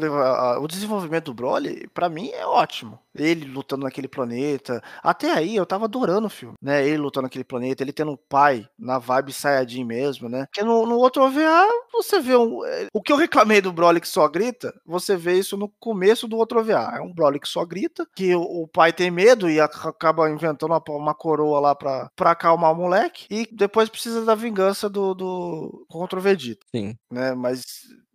a 0.56 0.60
o 0.60 0.66
desenvolvimento 0.66 1.26
do 1.26 1.34
Broly, 1.34 1.88
pra 1.94 2.08
mim 2.08 2.28
é 2.30 2.44
ótimo. 2.44 2.98
Ele 3.14 3.46
lutando 3.46 3.84
naquele 3.84 4.08
planeta, 4.08 4.82
até 5.02 5.32
aí 5.32 5.56
eu 5.56 5.62
estava 5.62 5.84
adorando 5.86 6.26
o 6.26 6.30
filme, 6.30 6.54
né, 6.60 6.86
ele 6.86 6.98
lutando 6.98 7.22
naquele 7.24 7.44
planeta, 7.44 7.82
ele 7.82 7.92
tendo 7.92 8.10
um 8.12 8.16
pai 8.28 8.68
na 8.78 8.98
vibe 8.98 9.32
Saiyajin 9.32 9.84
mesmo, 9.84 10.28
né, 10.28 10.44
porque 10.46 10.62
no 10.62 10.84
no 10.84 10.98
outro 10.98 11.22
OVA 11.22 11.66
você 11.92 12.20
vê 12.20 12.36
um 12.36 12.62
eh, 12.66 12.88
o 12.92 13.00
que 13.00 13.10
eu 13.12 13.16
reclamei 13.16 13.60
do 13.62 13.72
Broly 13.72 14.00
que 14.02 14.08
só 14.08 14.28
grita, 14.28 14.74
você 14.84 15.16
vê 15.16 15.38
isso 15.38 15.56
no 15.56 15.68
começo 15.80 16.28
do 16.28 16.36
outro 16.36 16.60
OVA, 16.60 16.96
é 16.98 17.00
um 17.00 17.12
Broly 17.14 17.40
que 17.40 17.48
só 17.48 17.64
grita, 17.64 18.06
que 18.14 18.34
o 18.34 18.42
o 18.64 18.68
pai 18.68 18.92
tem 18.92 19.10
medo 19.10 19.48
e 19.50 19.60
aca 19.60 19.88
acaba 19.90 20.28
inventando 20.30 20.72
uma 20.72 20.82
uma 20.88 21.14
coroa 21.14 21.58
lá 21.60 21.74
pra 21.74 22.10
pra 22.16 22.32
acalmar 22.32 22.72
o 22.72 22.76
moleque, 22.76 23.26
e 23.30 23.46
depois 23.52 23.88
precisa 23.88 24.24
da 24.26 24.34
vingança 24.34 24.88
do 24.90 25.14
do 25.14 25.86
contra 25.88 26.18
o 26.18 26.22
Vegeta, 26.22 26.66
Sim. 26.74 26.96
né, 27.10 27.34
mas 27.36 27.64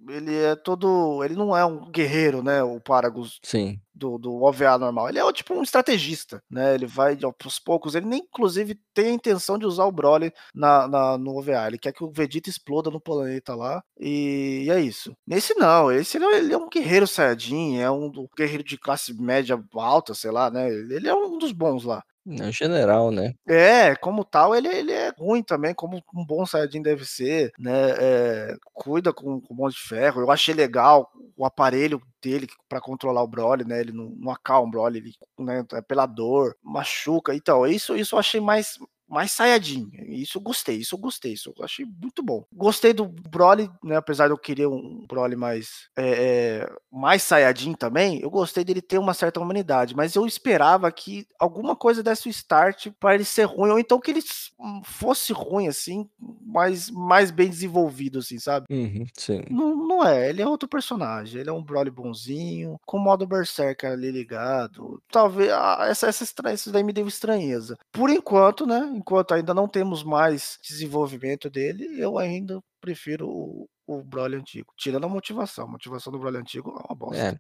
ele 0.10 0.36
é 0.36 0.56
todo 0.56 1.24
ele 1.24 1.36
não 1.36 1.56
é 1.56 1.66
um 1.66 1.90
guerreiro, 1.90 2.44
né, 2.44 2.64
o 2.64 2.80
Paragus 2.80 3.40
Sim. 3.44 3.80
do 3.94 4.18
do 4.18 4.44
OVA 4.44 4.78
normal, 4.78 5.10
ele 5.10 5.20
é 5.20 5.34
tipo 5.34 5.54
um 5.54 5.62
estrategista, 5.64 6.42
né, 6.50 6.74
ele 6.76 6.86
vai 6.86 7.16
de 7.16 7.26
aos 7.26 7.60
poucos, 7.60 7.96
ele 7.96 8.06
nem 8.08 8.20
inclusive 8.22 8.80
tem 8.94 9.08
a 9.08 9.12
intenção 9.12 9.58
de 9.58 9.66
usar 9.66 9.86
o 9.86 9.92
Broly 9.92 10.34
na 10.54 10.88
na 10.88 11.18
no 11.18 11.38
OVA, 11.38 11.68
ele 11.68 11.78
quer 11.78 11.94
que 11.94 12.04
o 12.04 12.12
Vegeta 12.12 12.50
exploda 12.50 12.90
no 12.90 13.00
planeta 13.00 13.56
lá, 13.56 13.84
e 14.00 14.68
é 14.70 14.80
isso. 14.82 15.16
Nesse 15.26 15.54
não, 15.56 15.92
esse 15.92 16.18
ele 16.18 16.26
é 16.26 16.38
ele 16.40 16.54
é 16.54 16.58
um 16.58 16.70
guerreiro 16.70 17.08
Saiyajin, 17.08 17.78
é 17.78 17.90
um 17.92 18.10
do 18.10 18.28
guerreiro 18.36 18.64
de 18.64 18.78
classe 18.78 19.14
média 19.14 19.62
alta, 19.76 20.14
sei 20.14 20.32
lá, 20.32 20.50
né, 20.50 20.68
ele 20.70 21.08
é 21.08 21.14
um 21.16 21.38
dos 21.38 21.52
bons 21.52 21.84
lá. 21.84 22.04
É 22.26 22.48
o 22.48 22.52
general, 22.52 23.10
né. 23.12 23.34
É, 23.50 23.96
como 23.96 24.24
tal 24.24 24.54
ele 24.56 24.68
ele 24.68 24.92
é 24.92 25.10
ruim 25.18 25.42
também, 25.42 25.74
como 25.74 25.98
um 26.14 26.24
bom 26.26 26.46
Saiyajin 26.46 26.82
deve 26.84 27.04
ser, 27.06 27.52
né, 27.58 27.72
eh, 28.00 28.56
cuida 28.72 29.12
com 29.12 29.42
com 29.42 29.54
Mão 29.56 29.68
de 29.68 29.80
Ferro, 29.80 30.22
eu 30.22 30.30
achei 30.30 30.54
legal 30.54 31.10
o 31.36 31.44
aparelho 31.44 32.00
dele 32.22 32.48
pra 32.70 32.80
controlar 32.80 33.24
o 33.24 33.28
Broly, 33.28 33.66
né, 33.66 33.80
ele 33.80 33.92
não 33.92 34.10
não 34.16 34.32
acalma 34.32 34.68
o 34.68 34.72
Broly, 34.72 35.00
ele, 35.00 35.14
né, 35.40 35.66
é 35.74 35.82
pela 35.82 36.06
dor, 36.06 36.56
machuca, 36.64 37.34
então 37.34 37.66
isso 37.66 37.96
isso 37.96 38.14
eu 38.16 38.20
achei 38.20 38.40
mais 38.40 38.78
mais 39.12 39.32
Saiyajin, 39.34 39.90
isso 40.08 40.38
eu 40.38 40.42
gostei, 40.42 40.78
isso 40.78 40.96
eu 40.96 41.00
gostei, 41.00 41.34
isso 41.34 41.54
eu 41.58 41.66
achei 41.66 41.86
muito 41.86 42.24
bom. 42.24 42.46
Gostei 42.54 42.94
do 42.94 43.06
Broly, 43.08 43.70
né, 43.84 43.98
apesar 43.98 44.28
de 44.28 44.34
eu 44.34 44.38
querer 44.38 44.68
um 44.68 45.06
Broly 45.08 45.36
mais, 45.36 45.90
eh 45.98 46.62
eh, 46.64 46.74
mais 46.92 47.24
Saiyajin 47.24 47.74
também, 47.74 48.22
eu 48.22 48.30
gostei 48.30 48.64
dele 48.64 48.82
ter 48.82 48.98
uma 49.00 49.14
certa 49.14 49.40
humanidade, 49.40 49.96
mas 49.96 50.16
eu 50.16 50.26
esperava 50.26 50.92
que 50.92 51.28
alguma 51.40 51.76
coisa 51.76 52.04
desse 52.04 52.28
o 52.28 52.32
start 52.32 52.88
pra 53.00 53.16
ele 53.16 53.26
ser 53.26 53.44
ruim, 53.46 53.72
ou 53.72 53.80
então 53.80 54.00
que 54.00 54.12
ele 54.12 54.20
s 54.20 54.52
fosse 54.86 55.34
ruim, 55.34 55.68
assim, 55.68 56.10
mas 56.46 56.90
mais 56.90 57.32
bem 57.32 57.50
desenvolvido, 57.50 58.20
assim, 58.20 58.40
sabe. 58.40 58.68
Uhum, 58.70 59.06
sim. 59.18 59.42
Não 59.50 59.76
não 59.76 60.06
é, 60.06 60.30
ele 60.30 60.42
é 60.42 60.48
outro 60.48 60.70
personagem, 60.70 61.42
ele 61.42 61.50
é 61.50 61.54
um 61.54 61.64
Broly 61.64 61.92
bonzinho, 61.92 62.80
com 62.86 62.98
o 62.98 63.02
modo 63.02 63.28
Berserker 63.28 63.92
ali 63.92 64.12
ligado, 64.12 65.02
talve 65.12 65.50
ah, 65.52 65.86
essa 65.90 66.08
essa 66.08 66.24
isso 66.54 66.72
daí 66.72 66.84
me 66.84 66.94
deu 66.94 67.08
estranheza. 67.08 67.78
Por 67.92 68.10
enquanto, 68.10 68.66
né, 68.66 68.80
enquanto 69.02 69.34
ainda 69.34 69.54
não 69.54 69.68
temos 69.68 70.04
mais 70.04 70.58
desenvolvimento 70.64 71.50
dele, 71.50 72.00
eu 72.02 72.18
ainda 72.18 72.62
prefiro 72.82 73.28
o 73.30 73.70
o 73.88 74.02
Broly 74.04 74.38
antigo, 74.38 74.74
tirando 74.78 75.06
a 75.06 75.10
motivação, 75.10 75.66
a 75.66 75.68
motivação 75.72 76.14
do 76.14 76.20
Broly 76.20 76.38
antigo 76.38 76.70
é 76.72 76.84
uma 76.88 76.96
bosta. 76.96 77.26
É, 77.26 77.38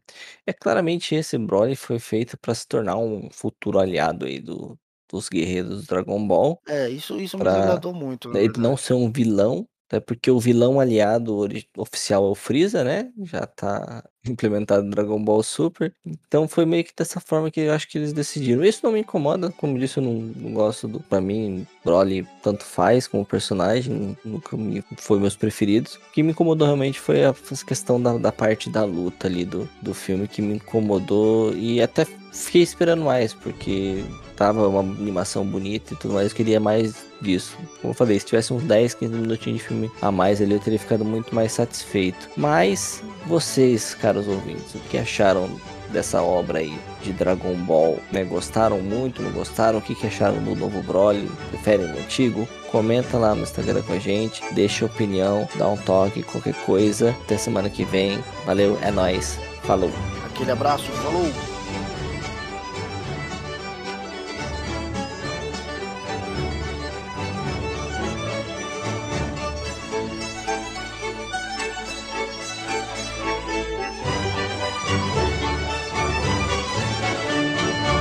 é 0.47 0.53
claramente 0.53 1.15
esse 1.15 1.37
Broly 1.37 1.75
foi 1.75 1.97
feito 1.99 2.37
pra 2.37 2.53
se 2.53 2.67
tornar 2.67 2.97
um 2.97 3.29
futuro 3.31 3.79
aliado 3.79 4.25
aí 4.25 4.39
do 4.39 4.77
dos 5.09 5.27
guerreiros 5.29 5.81
do 5.81 5.87
Dragon 5.87 6.25
Ball, 6.25 6.61
É, 6.67 6.89
isso 6.89 7.19
isso 7.19 7.37
me 7.37 7.45
pra 7.45 7.45
desagradou 7.45 7.93
muito, 7.93 8.27
na 8.29 8.39
ele 8.39 8.53
não 8.57 8.77
verdade. 8.77 8.77
ser 8.77 8.93
um 8.93 9.11
vilão, 9.11 9.67
Até 9.89 9.99
porque 10.01 10.31
o 10.31 10.39
vilão 10.39 10.79
aliado 10.79 11.37
oficial 11.77 12.25
é 12.27 12.29
o 12.31 12.35
Freeza, 12.35 12.83
né? 12.83 13.11
Já 13.25 13.45
tá 13.47 14.03
implementado 14.27 14.83
no 14.83 14.91
Dragon 14.91 15.21
Ball 15.23 15.41
Super. 15.43 15.93
Então 16.05 16.47
foi 16.47 16.65
meio 16.65 16.83
que 16.83 16.93
dessa 16.95 17.19
forma 17.19 17.49
que 17.49 17.61
eu 17.61 17.73
acho 17.73 17.87
que 17.87 17.97
eles 17.97 18.13
decidiram. 18.13 18.63
Isso 18.63 18.81
não 18.83 18.91
me 18.91 18.99
incomoda, 18.99 19.51
como 19.51 19.79
disse, 19.79 19.97
eu 19.97 20.03
não, 20.03 20.13
não 20.13 20.53
gosto 20.53 20.87
do. 20.87 20.99
Pra 20.99 21.19
mim, 21.19 21.65
Broly 21.83 22.27
tanto 22.43 22.63
faz 22.63 23.07
como 23.07 23.25
personagem, 23.25 24.17
nunca 24.23 24.55
me, 24.55 24.83
foi 24.97 25.19
meus 25.19 25.35
preferidos. 25.35 25.95
O 25.95 26.11
que 26.13 26.23
me 26.23 26.31
incomodou 26.31 26.65
realmente 26.67 26.99
foi 26.99 27.25
a, 27.25 27.33
questão 27.65 28.01
da, 28.01 28.17
da 28.17 28.31
parte 28.31 28.69
da 28.69 28.83
luta 28.83 29.27
ali 29.27 29.45
do, 29.45 29.67
do 29.81 29.93
filme, 29.93 30.27
que 30.27 30.41
me 30.41 30.55
incomodou 30.55 31.53
e 31.55 31.81
até 31.81 32.05
fiquei 32.31 32.61
esperando 32.61 33.03
mais, 33.03 33.33
porque 33.33 34.03
tava 34.35 34.67
uma 34.67 34.79
animação 34.79 35.45
bonita 35.45 35.93
e 35.93 35.97
tudo 35.97 36.13
mais, 36.13 36.29
eu 36.29 36.35
queria 36.35 36.59
mais 36.59 37.05
disso. 37.21 37.55
Como 37.81 37.91
eu 37.91 37.95
falei, 37.95 38.19
se 38.19 38.25
tivesse 38.25 38.53
uns 38.53 38.63
10, 38.63 38.95
15 38.95 39.13
minutinhos 39.13 39.59
de 39.59 39.67
filme 39.67 39.91
a 40.01 40.11
mais 40.11 40.41
ali, 40.41 40.53
eu 40.53 40.59
teria 40.59 40.79
ficado 40.79 41.05
muito 41.05 41.33
mais 41.35 41.51
satisfeito. 41.51 42.29
Mas 42.35 43.03
vocês, 43.27 43.93
caros 44.11 44.27
ouvintes, 44.27 44.75
o 44.75 44.79
que 44.89 44.97
acharam 44.97 45.49
dessa 45.89 46.21
obra 46.21 46.59
aí 46.59 46.77
de 47.01 47.13
Dragon 47.13 47.55
Ball, 47.55 47.97
né? 48.11 48.25
Gostaram 48.25 48.79
muito, 48.81 49.21
não 49.21 49.31
gostaram? 49.31 49.79
O 49.79 49.81
que, 49.81 49.95
que 49.95 50.07
acharam 50.07 50.43
do 50.43 50.53
novo 50.53 50.81
Broly? 50.83 51.29
Preferem 51.49 51.85
o 51.85 51.97
antigo? 51.97 52.47
Comenta 52.69 53.17
lá 53.17 53.33
no 53.33 53.43
Instagram 53.43 53.81
com 53.83 53.93
a 53.93 53.99
gente, 53.99 54.43
deixa 54.53 54.85
opinião, 54.85 55.47
dá 55.55 55.67
um 55.67 55.77
toque, 55.77 56.23
qualquer 56.23 56.55
coisa. 56.65 57.15
Até 57.23 57.37
semana 57.37 57.69
que 57.69 57.85
vem. 57.85 58.21
Valeu, 58.45 58.77
é 58.81 58.91
nóis. 58.91 59.39
Falou. 59.63 59.91
Aquele 60.25 60.51
abraço, 60.51 60.91
falou! 60.91 61.50